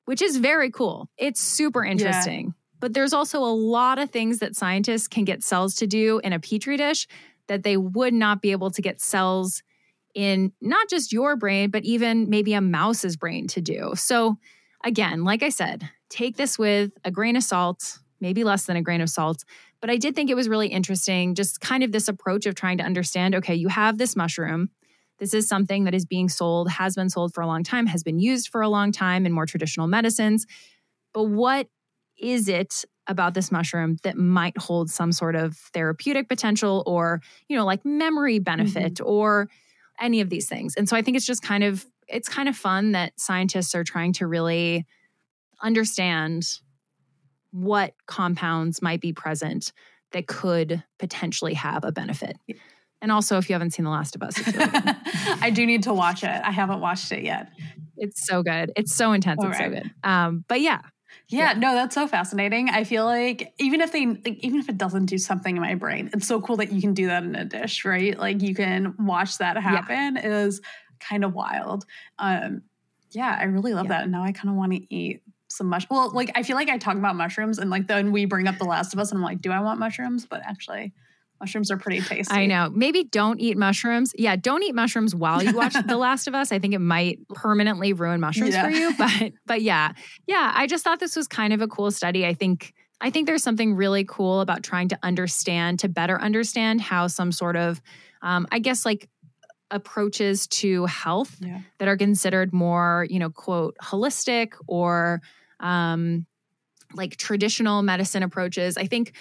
which 0.06 0.22
is 0.22 0.36
very 0.38 0.70
cool. 0.70 1.08
It's 1.16 1.40
super 1.40 1.84
interesting. 1.84 2.46
Yeah. 2.46 2.52
But 2.80 2.94
there's 2.94 3.12
also 3.12 3.40
a 3.40 3.52
lot 3.52 3.98
of 3.98 4.10
things 4.10 4.38
that 4.38 4.56
scientists 4.56 5.08
can 5.08 5.24
get 5.24 5.42
cells 5.42 5.74
to 5.76 5.86
do 5.86 6.20
in 6.20 6.32
a 6.32 6.38
petri 6.38 6.76
dish 6.76 7.06
that 7.48 7.62
they 7.62 7.76
would 7.76 8.14
not 8.14 8.40
be 8.40 8.52
able 8.52 8.70
to 8.70 8.82
get 8.82 9.00
cells 9.00 9.62
in 10.14 10.52
not 10.60 10.88
just 10.88 11.12
your 11.12 11.36
brain, 11.36 11.70
but 11.70 11.84
even 11.84 12.30
maybe 12.30 12.54
a 12.54 12.60
mouse's 12.60 13.16
brain 13.16 13.46
to 13.48 13.60
do. 13.60 13.92
So, 13.94 14.38
again, 14.84 15.24
like 15.24 15.42
I 15.42 15.48
said, 15.48 15.88
take 16.08 16.36
this 16.36 16.58
with 16.58 16.92
a 17.04 17.10
grain 17.10 17.36
of 17.36 17.42
salt, 17.42 17.98
maybe 18.20 18.44
less 18.44 18.66
than 18.66 18.76
a 18.76 18.82
grain 18.82 19.00
of 19.00 19.10
salt. 19.10 19.44
But 19.80 19.90
I 19.90 19.96
did 19.96 20.14
think 20.14 20.30
it 20.30 20.34
was 20.34 20.48
really 20.48 20.68
interesting, 20.68 21.34
just 21.34 21.60
kind 21.60 21.82
of 21.82 21.92
this 21.92 22.08
approach 22.08 22.46
of 22.46 22.54
trying 22.54 22.78
to 22.78 22.84
understand 22.84 23.34
okay, 23.36 23.54
you 23.54 23.68
have 23.68 23.98
this 23.98 24.16
mushroom. 24.16 24.70
This 25.18 25.34
is 25.34 25.48
something 25.48 25.84
that 25.84 25.94
is 25.94 26.04
being 26.04 26.28
sold, 26.28 26.70
has 26.70 26.94
been 26.94 27.10
sold 27.10 27.34
for 27.34 27.40
a 27.40 27.46
long 27.46 27.64
time, 27.64 27.86
has 27.86 28.02
been 28.02 28.20
used 28.20 28.48
for 28.48 28.60
a 28.60 28.68
long 28.68 28.92
time 28.92 29.26
in 29.26 29.32
more 29.32 29.46
traditional 29.46 29.88
medicines. 29.88 30.46
But 31.12 31.24
what 31.24 31.68
is 32.16 32.48
it 32.48 32.84
about 33.08 33.34
this 33.34 33.50
mushroom 33.50 33.96
that 34.02 34.16
might 34.16 34.56
hold 34.58 34.90
some 34.90 35.12
sort 35.12 35.34
of 35.34 35.56
therapeutic 35.56 36.28
potential 36.28 36.82
or, 36.86 37.20
you 37.48 37.56
know, 37.56 37.64
like 37.64 37.84
memory 37.84 38.38
benefit 38.38 38.94
mm-hmm. 38.94 39.08
or 39.08 39.48
any 39.98 40.20
of 40.20 40.30
these 40.30 40.48
things. 40.48 40.74
And 40.76 40.88
so 40.88 40.96
I 40.96 41.02
think 41.02 41.16
it's 41.16 41.26
just 41.26 41.42
kind 41.42 41.64
of 41.64 41.86
it's 42.06 42.28
kind 42.28 42.48
of 42.48 42.56
fun 42.56 42.92
that 42.92 43.18
scientists 43.18 43.74
are 43.74 43.84
trying 43.84 44.14
to 44.14 44.26
really 44.26 44.86
understand 45.62 46.46
what 47.50 47.94
compounds 48.06 48.82
might 48.82 49.00
be 49.00 49.12
present 49.12 49.72
that 50.12 50.26
could 50.26 50.82
potentially 50.98 51.54
have 51.54 51.84
a 51.84 51.92
benefit. 51.92 52.36
And 53.00 53.12
also, 53.12 53.38
if 53.38 53.48
you 53.48 53.54
haven't 53.54 53.70
seen 53.70 53.84
The 53.84 53.90
Last 53.90 54.16
of 54.16 54.22
Us, 54.22 54.34
I 55.40 55.50
do 55.50 55.64
need 55.66 55.84
to 55.84 55.94
watch 55.94 56.24
it. 56.24 56.28
I 56.28 56.50
haven't 56.50 56.80
watched 56.80 57.12
it 57.12 57.22
yet. 57.22 57.52
It's 57.96 58.26
so 58.26 58.42
good. 58.42 58.72
It's 58.76 58.94
so 58.94 59.12
intense. 59.12 59.38
All 59.40 59.50
it's 59.50 59.58
right. 59.58 59.72
so 59.72 59.82
good. 59.82 59.90
Um, 60.02 60.44
but 60.48 60.60
yeah, 60.60 60.80
yeah, 61.28 61.52
yeah, 61.52 61.58
no, 61.58 61.74
that's 61.74 61.94
so 61.94 62.06
fascinating. 62.06 62.70
I 62.70 62.84
feel 62.84 63.04
like 63.04 63.52
even 63.58 63.80
if 63.80 63.92
they, 63.92 64.06
like, 64.06 64.38
even 64.40 64.60
if 64.60 64.68
it 64.68 64.78
doesn't 64.78 65.06
do 65.06 65.18
something 65.18 65.56
in 65.56 65.62
my 65.62 65.74
brain, 65.74 66.10
it's 66.12 66.26
so 66.26 66.40
cool 66.40 66.56
that 66.56 66.72
you 66.72 66.80
can 66.80 66.94
do 66.94 67.06
that 67.06 67.22
in 67.22 67.34
a 67.36 67.44
dish, 67.44 67.84
right? 67.84 68.18
Like 68.18 68.42
you 68.42 68.54
can 68.54 68.94
watch 68.98 69.38
that 69.38 69.56
happen. 69.56 70.16
Yeah. 70.16 70.44
Is 70.44 70.60
kind 71.00 71.24
of 71.24 71.34
wild. 71.34 71.84
Um, 72.18 72.62
yeah, 73.10 73.36
I 73.38 73.44
really 73.44 73.74
love 73.74 73.86
yeah. 73.86 73.90
that. 73.90 74.02
And 74.04 74.12
now 74.12 74.22
I 74.22 74.32
kind 74.32 74.48
of 74.48 74.56
want 74.56 74.72
to 74.72 74.94
eat 74.94 75.22
some 75.58 75.66
mush. 75.66 75.86
Well, 75.90 76.10
like 76.12 76.32
I 76.34 76.42
feel 76.42 76.56
like 76.56 76.70
I 76.70 76.78
talk 76.78 76.96
about 76.96 77.16
mushrooms, 77.16 77.58
and 77.58 77.68
like 77.68 77.86
then 77.86 78.12
we 78.12 78.24
bring 78.24 78.48
up 78.48 78.56
The 78.58 78.64
Last 78.64 78.94
of 78.94 78.98
Us, 78.98 79.10
and 79.10 79.18
I'm 79.18 79.24
like, 79.24 79.42
do 79.42 79.50
I 79.50 79.60
want 79.60 79.78
mushrooms? 79.78 80.24
But 80.24 80.40
actually, 80.44 80.94
Mushrooms 81.40 81.70
are 81.70 81.76
pretty 81.76 82.00
tasty. 82.00 82.34
I 82.34 82.46
know. 82.46 82.68
Maybe 82.74 83.04
don't 83.04 83.40
eat 83.40 83.56
mushrooms. 83.56 84.12
Yeah, 84.18 84.34
don't 84.34 84.62
eat 84.64 84.74
mushrooms 84.74 85.14
while 85.14 85.42
you 85.42 85.52
watch 85.54 85.74
The 85.86 85.96
Last 85.96 86.26
of 86.26 86.34
Us. 86.34 86.50
I 86.50 86.58
think 86.58 86.74
it 86.74 86.80
might 86.80 87.20
permanently 87.28 87.92
ruin 87.92 88.20
mushrooms 88.20 88.54
yeah. 88.54 88.64
for 88.64 88.70
you. 88.70 88.92
But 88.98 89.32
but 89.46 89.62
yeah. 89.62 89.92
Yeah, 90.26 90.52
I 90.54 90.66
just 90.66 90.82
thought 90.82 90.98
this 90.98 91.14
was 91.14 91.28
kind 91.28 91.52
of 91.52 91.60
a 91.60 91.68
cool 91.68 91.90
study. 91.90 92.26
I 92.26 92.34
think 92.34 92.74
I 93.00 93.10
think 93.10 93.26
there's 93.26 93.44
something 93.44 93.74
really 93.74 94.04
cool 94.04 94.40
about 94.40 94.64
trying 94.64 94.88
to 94.88 94.98
understand, 95.04 95.78
to 95.80 95.88
better 95.88 96.20
understand 96.20 96.80
how 96.80 97.06
some 97.06 97.30
sort 97.30 97.54
of 97.54 97.80
um, 98.22 98.48
I 98.50 98.58
guess 98.58 98.84
like 98.84 99.08
approaches 99.70 100.46
to 100.48 100.86
health 100.86 101.36
yeah. 101.40 101.60
that 101.78 101.86
are 101.86 101.96
considered 101.96 102.52
more, 102.52 103.06
you 103.08 103.18
know, 103.18 103.30
quote, 103.30 103.76
holistic 103.80 104.54
or 104.66 105.20
um 105.60 106.26
like 106.94 107.16
traditional 107.16 107.82
medicine 107.82 108.22
approaches. 108.22 108.76
I 108.76 108.86
think 108.86 109.12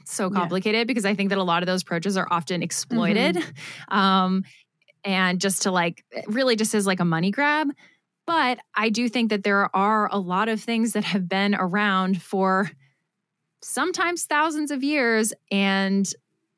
it's 0.00 0.14
so 0.14 0.30
complicated 0.30 0.80
yeah. 0.80 0.84
because 0.84 1.04
I 1.04 1.14
think 1.14 1.30
that 1.30 1.38
a 1.38 1.42
lot 1.42 1.62
of 1.62 1.66
those 1.66 1.82
approaches 1.82 2.16
are 2.16 2.28
often 2.30 2.62
exploited. 2.62 3.36
Mm-hmm. 3.36 3.98
Um, 3.98 4.44
and 5.04 5.40
just 5.40 5.62
to 5.62 5.70
like 5.70 6.04
really 6.26 6.56
just 6.56 6.74
as 6.74 6.86
like 6.86 7.00
a 7.00 7.04
money 7.04 7.30
grab. 7.30 7.68
But 8.26 8.58
I 8.74 8.88
do 8.88 9.08
think 9.08 9.30
that 9.30 9.44
there 9.44 9.74
are 9.74 10.08
a 10.10 10.18
lot 10.18 10.48
of 10.48 10.60
things 10.60 10.92
that 10.92 11.04
have 11.04 11.28
been 11.28 11.54
around 11.54 12.20
for 12.20 12.70
sometimes 13.62 14.24
thousands 14.24 14.70
of 14.70 14.82
years. 14.82 15.32
And 15.50 16.10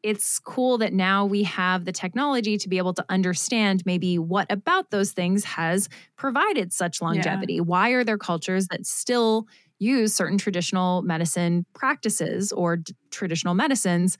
it's 0.02 0.38
cool 0.38 0.78
that 0.78 0.92
now 0.92 1.24
we 1.24 1.42
have 1.42 1.84
the 1.84 1.92
technology 1.92 2.56
to 2.56 2.68
be 2.68 2.78
able 2.78 2.94
to 2.94 3.04
understand 3.08 3.82
maybe 3.84 4.18
what 4.18 4.50
about 4.50 4.90
those 4.90 5.12
things 5.12 5.44
has 5.44 5.88
provided 6.16 6.72
such 6.72 7.02
longevity. 7.02 7.54
Yeah. 7.54 7.62
Why 7.62 7.90
are 7.90 8.04
there 8.04 8.18
cultures 8.18 8.68
that 8.68 8.86
still 8.86 9.48
use 9.78 10.14
certain 10.14 10.38
traditional 10.38 11.02
medicine 11.02 11.64
practices 11.74 12.52
or 12.52 12.76
d- 12.78 12.94
traditional 13.10 13.54
medicines, 13.54 14.18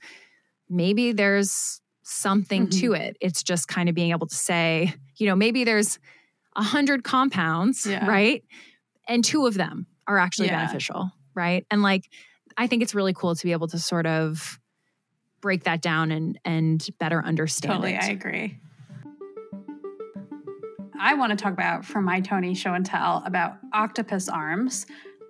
maybe 0.69 1.11
there's 1.11 1.81
something 2.03 2.67
mm-hmm. 2.67 2.79
to 2.79 2.93
it. 2.93 3.17
It's 3.21 3.43
just 3.43 3.67
kind 3.67 3.89
of 3.89 3.95
being 3.95 4.11
able 4.11 4.27
to 4.27 4.35
say, 4.35 4.93
you 5.17 5.27
know, 5.27 5.35
maybe 5.35 5.63
there's 5.63 5.99
a 6.55 6.63
hundred 6.63 7.03
compounds, 7.03 7.85
yeah. 7.85 8.05
right? 8.07 8.43
And 9.07 9.23
two 9.23 9.45
of 9.45 9.53
them 9.53 9.85
are 10.07 10.17
actually 10.17 10.47
yeah. 10.47 10.65
beneficial, 10.65 11.11
right? 11.35 11.65
And 11.69 11.81
like, 11.81 12.09
I 12.57 12.67
think 12.67 12.81
it's 12.81 12.95
really 12.95 13.13
cool 13.13 13.35
to 13.35 13.45
be 13.45 13.51
able 13.51 13.67
to 13.67 13.79
sort 13.79 14.05
of 14.05 14.59
break 15.41 15.63
that 15.63 15.81
down 15.81 16.11
and 16.11 16.39
and 16.45 16.87
better 16.99 17.23
understand 17.23 17.73
totally, 17.73 17.93
it. 17.93 18.03
I 18.03 18.09
agree. 18.09 18.59
I 20.99 21.13
want 21.13 21.31
to 21.31 21.41
talk 21.41 21.53
about 21.53 21.85
from 21.85 22.03
my 22.03 22.19
Tiny 22.19 22.53
show 22.53 22.73
and 22.73 22.85
tell 22.85 23.23
about 23.25 23.57
octopus 23.73 24.27
arms. 24.27 24.85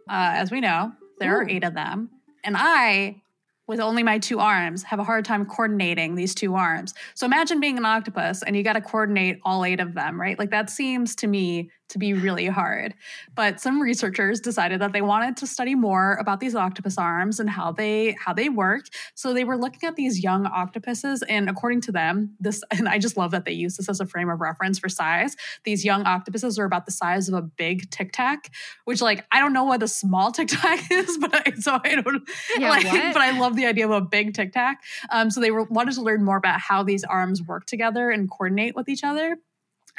Uh, 0.10 0.34
as 0.34 0.52
we 0.52 0.62
know, 0.62 0.92
there 1.20 1.34
Ooh. 1.36 1.42
are 1.42 1.50
eight 1.50 1.64
of 1.64 1.76
them. 1.76 2.10
And 2.44 2.56
I 2.58 3.22
with 3.68 3.80
only 3.80 4.02
my 4.02 4.18
two 4.18 4.40
arms 4.40 4.82
have 4.82 4.98
a 4.98 5.04
hard 5.04 5.24
time 5.24 5.46
coordinating 5.46 6.16
these 6.16 6.34
two 6.34 6.56
arms. 6.56 6.96
So 7.14 7.28
imagine 7.28 7.60
being 7.60 7.78
an 7.78 7.86
octopus 7.86 8.42
and 8.42 8.56
you 8.56 8.64
got 8.64 8.74
to 8.74 8.82
coordinate 8.82 9.40
all 9.44 9.64
eight 9.64 9.80
of 9.80 9.94
them, 9.94 10.20
right? 10.20 10.40
Like 10.40 10.50
that 10.50 10.72
seems 10.72 11.16
to 11.18 11.28
me 11.28 11.70
to 11.90 11.98
be 11.98 12.14
really 12.14 12.48
hard. 12.48 12.94
But 13.36 13.60
some 13.60 13.82
researchers 13.82 14.40
decided 14.40 14.82
that 14.82 14.94
they 14.94 15.02
wanted 15.02 15.38
to 15.38 15.48
study 15.48 15.76
more 15.76 16.14
about 16.16 16.40
these 16.40 16.56
octopus 16.56 16.98
arms 16.98 17.40
and 17.40 17.50
how 17.50 17.72
they 17.72 18.16
how 18.20 18.34
they 18.34 18.50
work. 18.50 18.86
So 19.16 19.34
they 19.34 19.44
were 19.44 19.58
looking 19.58 19.88
at 19.88 19.96
these 19.96 20.24
young 20.24 20.46
octopuses 20.46 21.24
and 21.24 21.50
according 21.50 21.82
to 21.82 21.92
them, 21.92 22.36
this 22.40 22.64
and 22.72 22.88
I 22.88 23.00
just 23.00 23.18
love 23.18 23.32
that 23.32 23.46
they 23.46 23.52
use 23.52 23.78
this 23.78 23.90
as 23.90 24.00
a 24.00 24.06
frame 24.06 24.30
of 24.30 24.40
reference 24.40 24.80
for 24.80 24.90
size. 24.90 25.36
These 25.64 25.84
young 25.84 26.06
octopuses 26.06 26.58
are 26.60 26.66
about 26.66 26.86
the 26.86 26.92
size 26.92 27.28
of 27.28 27.36
a 27.36 27.42
big 27.42 27.90
tic 27.90 28.12
tac, 28.12 28.52
which 28.86 29.02
like 29.02 29.26
I 29.32 29.40
don't 29.40 29.54
know 29.54 29.66
what 29.66 29.84
a 29.84 29.88
small 29.88 30.32
tic 30.32 30.50
tac 30.50 30.80
is, 30.92 31.18
but 31.18 31.34
I, 31.34 31.52
so 31.60 31.80
I 31.84 31.96
don't 31.96 32.30
yeah, 32.58 32.70
like 32.70 32.84
but 33.14 33.22
I 33.22 33.38
love 33.38 33.56
the 33.56 33.66
idea 33.66 33.86
of 33.86 33.92
a 33.92 34.02
big 34.02 34.34
tic 34.34 34.54
tac. 34.54 34.84
Um, 35.12 35.32
so 35.32 35.42
they 35.42 35.52
were 35.52 35.64
wanted 35.64 35.96
to 35.96 36.02
learn 36.02 36.24
more 36.24 36.38
about 36.38 36.60
how 36.60 36.84
these 36.84 37.04
arms 37.04 37.42
work 37.42 37.66
together 37.66 38.10
and 38.10 38.30
coordinate 38.30 38.76
with 38.76 38.90
each 38.90 39.04
other. 39.04 39.38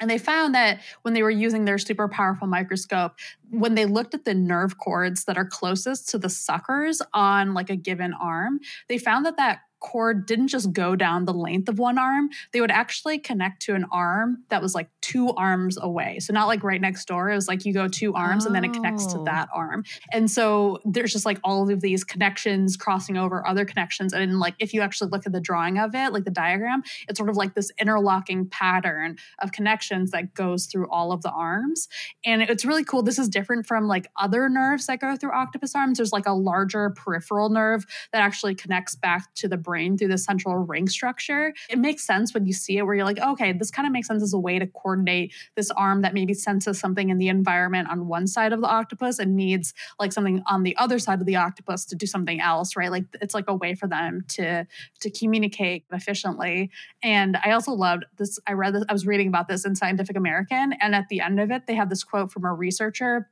And 0.01 0.11
they 0.11 0.19
found 0.19 0.55
that 0.55 0.81
when 1.03 1.15
they 1.15 1.23
were 1.23 1.31
using 1.31 1.65
their 1.65 1.79
super 1.79 2.09
powerful 2.09 2.47
microscope, 2.47 3.13
when 3.51 3.75
they 3.75 3.85
looked 3.85 4.15
at 4.15 4.25
the 4.25 4.35
nerve 4.35 4.79
cords 4.79 5.25
that 5.25 5.37
are 5.37 5.45
closest 5.45 6.09
to 6.11 6.19
the 6.19 6.31
suckers 6.31 7.03
on 7.13 7.55
like 7.55 7.71
a 7.71 7.77
given 7.77 8.15
arm, 8.15 8.61
they 8.89 8.99
found 8.99 9.27
that 9.27 9.37
that 9.37 9.61
cord 9.81 10.27
didn't 10.27 10.49
just 10.49 10.73
go 10.73 10.95
down 10.95 11.25
the 11.25 11.33
length 11.33 11.69
of 11.69 11.79
one 11.79 11.99
arm, 11.99 12.29
they 12.53 12.61
would 12.61 12.71
actually 12.71 13.19
connect 13.19 13.63
to 13.63 13.75
an 13.75 13.87
arm 13.91 14.45
that 14.51 14.63
was 14.63 14.75
like 14.75 14.89
two 15.01 15.31
arms 15.31 15.79
away. 15.81 16.19
So 16.21 16.33
not 16.33 16.47
like 16.47 16.63
right 16.63 16.81
next 16.81 17.07
door. 17.07 17.31
It 17.31 17.35
was 17.35 17.49
like 17.49 17.65
you 17.65 17.73
go 17.73 17.89
two 17.89 18.15
arms 18.15 18.45
oh. 18.45 18.49
and 18.49 18.55
then 18.55 18.65
it 18.65 18.73
connects 18.73 19.07
to 19.07 19.19
oh. 19.19 19.25
that 19.25 19.49
oh. 19.53 19.59
arm. 19.59 19.85
And 20.13 20.31
so 20.31 20.79
there's 20.85 21.13
just 21.13 21.27
like 21.27 21.39
all 21.43 21.69
of 21.71 21.81
these 21.81 22.05
connections 22.05 22.77
crossing 22.77 23.17
over 23.17 23.47
other 23.47 23.65
connections. 23.65 24.13
And 24.13 24.39
like 24.39 24.55
if 24.59 24.75
you 24.75 24.83
actually 24.83 25.11
look 25.11 25.27
at 25.27 25.33
the 25.33 25.41
drawing 25.41 25.79
of 25.79 25.95
it, 25.95 26.13
like 26.13 26.25
the 26.25 26.31
diagram, 26.31 26.83
it's 27.09 27.19
sort 27.19 27.31
of 27.31 27.37
like 27.37 27.55
this 27.55 27.71
interlocking 27.81 28.49
pattern 28.49 29.17
of 29.41 29.53
connections 29.53 30.11
that 30.11 30.35
goes 30.35 30.67
through 30.67 30.89
all 30.91 31.13
of 31.13 31.23
the 31.23 31.31
arms. 31.31 31.89
And 32.25 32.43
it's 32.43 32.65
really 32.65 32.85
cool. 32.85 33.03
This 33.03 33.19
is 33.19 33.29
different 33.29 33.67
from 33.67 33.89
like 33.89 34.09
other 34.19 34.49
nerves 34.49 34.87
that 34.87 35.01
go 35.01 35.17
through 35.17 35.33
octopus 35.33 35.75
arms. 35.75 35.99
There's 35.99 36.13
like 36.13 36.27
a 36.27 36.33
larger 36.33 36.91
peripheral 36.91 37.49
nerve 37.49 37.87
that 38.13 38.21
actually 38.21 38.55
connects 38.55 38.95
back 38.95 39.35
to 39.37 39.49
the 39.49 39.57
brain 39.57 39.70
through 39.97 40.09
the 40.09 40.19
central 40.19 40.57
ring 40.57 40.89
structure. 40.89 41.55
It 41.69 41.79
makes 41.79 42.05
sense 42.07 42.35
when 42.35 42.47
you 42.47 42.53
see 42.53 42.79
it, 42.79 42.83
where 42.83 42.95
you're 42.95 43.05
like, 43.05 43.19
okay, 43.19 43.53
this 43.53 43.71
kind 43.71 43.87
of 43.87 43.93
makes 43.93 44.09
sense 44.09 44.23
as 44.23 44.33
a 44.33 44.39
way 44.39 44.59
to 44.59 44.67
coordinate 44.67 45.33
this 45.57 45.71
arm 45.71 46.03
that 46.03 46.15
maybe 46.15 46.35
senses 46.35 46.79
something 46.79 47.11
in 47.11 47.19
the 47.19 47.29
environment 47.29 47.89
on 47.91 48.07
one 48.07 48.27
side 48.27 48.53
of 48.53 48.61
the 48.61 48.67
octopus 48.67 49.19
and 49.19 49.37
needs 49.37 49.75
like 49.99 50.13
something 50.13 50.43
on 50.47 50.63
the 50.63 50.77
other 50.77 50.99
side 50.99 51.21
of 51.21 51.27
the 51.27 51.37
octopus 51.37 51.85
to 51.87 51.97
do 51.97 52.07
something 52.07 52.41
else, 52.41 52.77
right? 52.77 52.91
Like 52.91 53.05
it's 53.21 53.35
like 53.35 53.49
a 53.49 53.55
way 53.55 53.75
for 53.75 53.87
them 53.87 54.25
to 54.29 54.67
to 55.01 55.11
communicate 55.11 55.85
efficiently. 55.93 56.71
And 57.03 57.37
I 57.45 57.53
also 57.53 57.73
loved 57.73 58.05
this. 58.19 58.39
I 58.47 58.53
read 58.53 58.75
this, 58.75 58.85
I 58.89 58.93
was 58.93 59.07
reading 59.07 59.29
about 59.29 59.49
this 59.49 59.65
in 59.65 59.75
Scientific 59.75 60.17
American, 60.17 60.75
and 60.81 60.95
at 60.95 61.09
the 61.09 61.21
end 61.21 61.41
of 61.41 61.51
it, 61.51 61.67
they 61.67 61.75
have 61.75 61.91
this 61.91 62.05
quote 62.05 62.33
from 62.33 62.45
a 62.45 62.53
researcher 62.53 63.29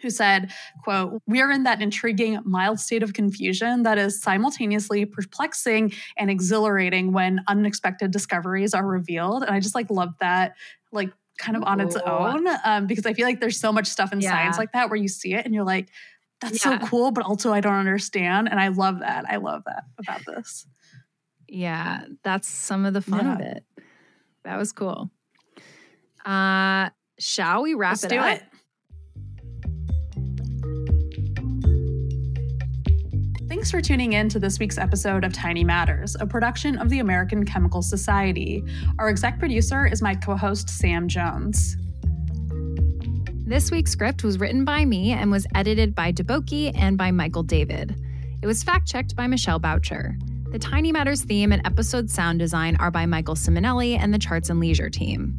who 0.00 0.10
said, 0.10 0.52
quote, 0.84 1.20
we 1.26 1.40
are 1.40 1.50
in 1.50 1.64
that 1.64 1.82
intriguing 1.82 2.38
mild 2.44 2.78
state 2.78 3.02
of 3.02 3.12
confusion 3.12 3.82
that 3.82 3.98
is 3.98 4.20
simultaneously 4.20 5.04
perplexing 5.04 5.92
and 6.16 6.30
exhilarating 6.30 7.12
when 7.12 7.40
unexpected 7.48 8.10
discoveries 8.10 8.74
are 8.74 8.86
revealed. 8.86 9.42
And 9.42 9.52
I 9.52 9.60
just 9.60 9.74
like 9.74 9.90
love 9.90 10.14
that, 10.20 10.54
like 10.92 11.10
kind 11.38 11.56
of 11.56 11.62
on 11.64 11.80
its 11.80 11.96
own, 11.96 12.46
um, 12.64 12.86
because 12.86 13.06
I 13.06 13.12
feel 13.12 13.26
like 13.26 13.40
there's 13.40 13.58
so 13.58 13.72
much 13.72 13.86
stuff 13.86 14.12
in 14.12 14.20
yeah. 14.20 14.30
science 14.30 14.58
like 14.58 14.72
that 14.72 14.90
where 14.90 14.96
you 14.96 15.08
see 15.08 15.34
it 15.34 15.44
and 15.44 15.54
you're 15.54 15.64
like, 15.64 15.88
that's 16.40 16.64
yeah. 16.64 16.78
so 16.78 16.86
cool, 16.86 17.10
but 17.10 17.24
also 17.24 17.52
I 17.52 17.60
don't 17.60 17.74
understand. 17.74 18.48
And 18.48 18.60
I 18.60 18.68
love 18.68 19.00
that. 19.00 19.24
I 19.28 19.36
love 19.36 19.62
that 19.66 19.84
about 19.98 20.20
this. 20.24 20.66
Yeah, 21.48 22.04
that's 22.22 22.46
some 22.46 22.84
of 22.84 22.94
the 22.94 23.00
fun 23.00 23.24
yeah. 23.24 23.34
of 23.34 23.40
it. 23.40 23.64
That 24.44 24.56
was 24.56 24.72
cool. 24.72 25.10
Uh, 26.24 26.90
shall 27.18 27.62
we 27.62 27.74
wrap 27.74 27.92
Let's 27.92 28.04
it 28.04 28.10
do 28.10 28.18
up? 28.18 28.36
It. 28.36 28.42
Thanks 33.58 33.72
for 33.72 33.80
tuning 33.80 34.12
in 34.12 34.28
to 34.28 34.38
this 34.38 34.60
week's 34.60 34.78
episode 34.78 35.24
of 35.24 35.32
Tiny 35.32 35.64
Matters, 35.64 36.16
a 36.20 36.24
production 36.24 36.78
of 36.78 36.90
the 36.90 37.00
American 37.00 37.44
Chemical 37.44 37.82
Society. 37.82 38.62
Our 39.00 39.08
exec 39.08 39.40
producer 39.40 39.84
is 39.84 40.00
my 40.00 40.14
co 40.14 40.36
host, 40.36 40.70
Sam 40.70 41.08
Jones. 41.08 41.76
This 43.48 43.72
week's 43.72 43.90
script 43.90 44.22
was 44.22 44.38
written 44.38 44.64
by 44.64 44.84
me 44.84 45.10
and 45.10 45.32
was 45.32 45.44
edited 45.56 45.92
by 45.92 46.12
Deboki 46.12 46.70
and 46.78 46.96
by 46.96 47.10
Michael 47.10 47.42
David. 47.42 48.00
It 48.42 48.46
was 48.46 48.62
fact 48.62 48.86
checked 48.86 49.16
by 49.16 49.26
Michelle 49.26 49.58
Boucher. 49.58 50.16
The 50.52 50.60
Tiny 50.60 50.92
Matters 50.92 51.22
theme 51.22 51.50
and 51.50 51.66
episode 51.66 52.08
sound 52.08 52.38
design 52.38 52.76
are 52.76 52.92
by 52.92 53.06
Michael 53.06 53.34
Simonelli 53.34 53.98
and 53.98 54.14
the 54.14 54.20
Charts 54.20 54.50
and 54.50 54.60
Leisure 54.60 54.88
team. 54.88 55.36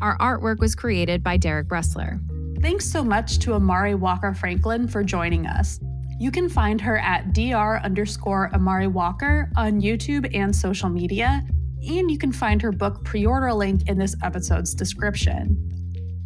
Our 0.00 0.16
artwork 0.18 0.60
was 0.60 0.76
created 0.76 1.24
by 1.24 1.36
Derek 1.36 1.66
Bressler. 1.66 2.20
Thanks 2.62 2.88
so 2.88 3.02
much 3.02 3.40
to 3.40 3.50
Imari 3.50 3.98
Walker 3.98 4.34
Franklin 4.34 4.86
for 4.86 5.02
joining 5.02 5.48
us. 5.48 5.80
You 6.20 6.30
can 6.30 6.50
find 6.50 6.82
her 6.82 6.98
at 6.98 7.32
dr 7.32 7.80
underscore 7.82 8.50
Imari 8.52 8.92
Walker 8.92 9.50
on 9.56 9.80
YouTube 9.80 10.30
and 10.36 10.54
social 10.54 10.90
media, 10.90 11.42
and 11.88 12.10
you 12.10 12.18
can 12.18 12.30
find 12.30 12.60
her 12.60 12.70
book 12.70 13.02
pre 13.06 13.24
order 13.24 13.50
link 13.54 13.88
in 13.88 13.96
this 13.96 14.14
episode's 14.22 14.74
description. 14.74 15.56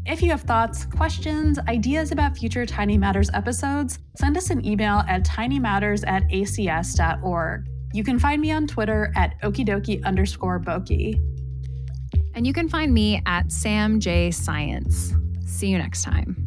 If 0.05 0.21
you 0.21 0.31
have 0.31 0.41
thoughts, 0.41 0.85
questions, 0.85 1.61
ideas 1.69 2.11
about 2.11 2.37
future 2.37 2.67
Tiny 2.67 2.99
Matters 2.99 3.31
episodes, 3.35 4.01
send 4.17 4.37
us 4.37 4.51
an 4.51 4.67
email 4.67 5.05
at 5.09 5.25
tinymatters 5.25 6.05
at 6.09 6.25
acs.org. 6.25 7.69
You 7.93 8.03
can 8.03 8.19
find 8.19 8.43
me 8.43 8.51
on 8.51 8.67
Twitter 8.67 9.13
at 9.15 9.41
okidoki 9.43 10.03
underscore 10.03 10.59
boki. 10.59 11.15
And 12.35 12.45
you 12.45 12.53
can 12.53 12.69
find 12.69 12.93
me 12.93 13.23
at 13.27 13.53
Sam 13.53 14.01
J 14.01 14.33
Science. 14.33 15.15
See 15.47 15.69
you 15.69 15.79
next 15.79 16.03
time. 16.03 16.44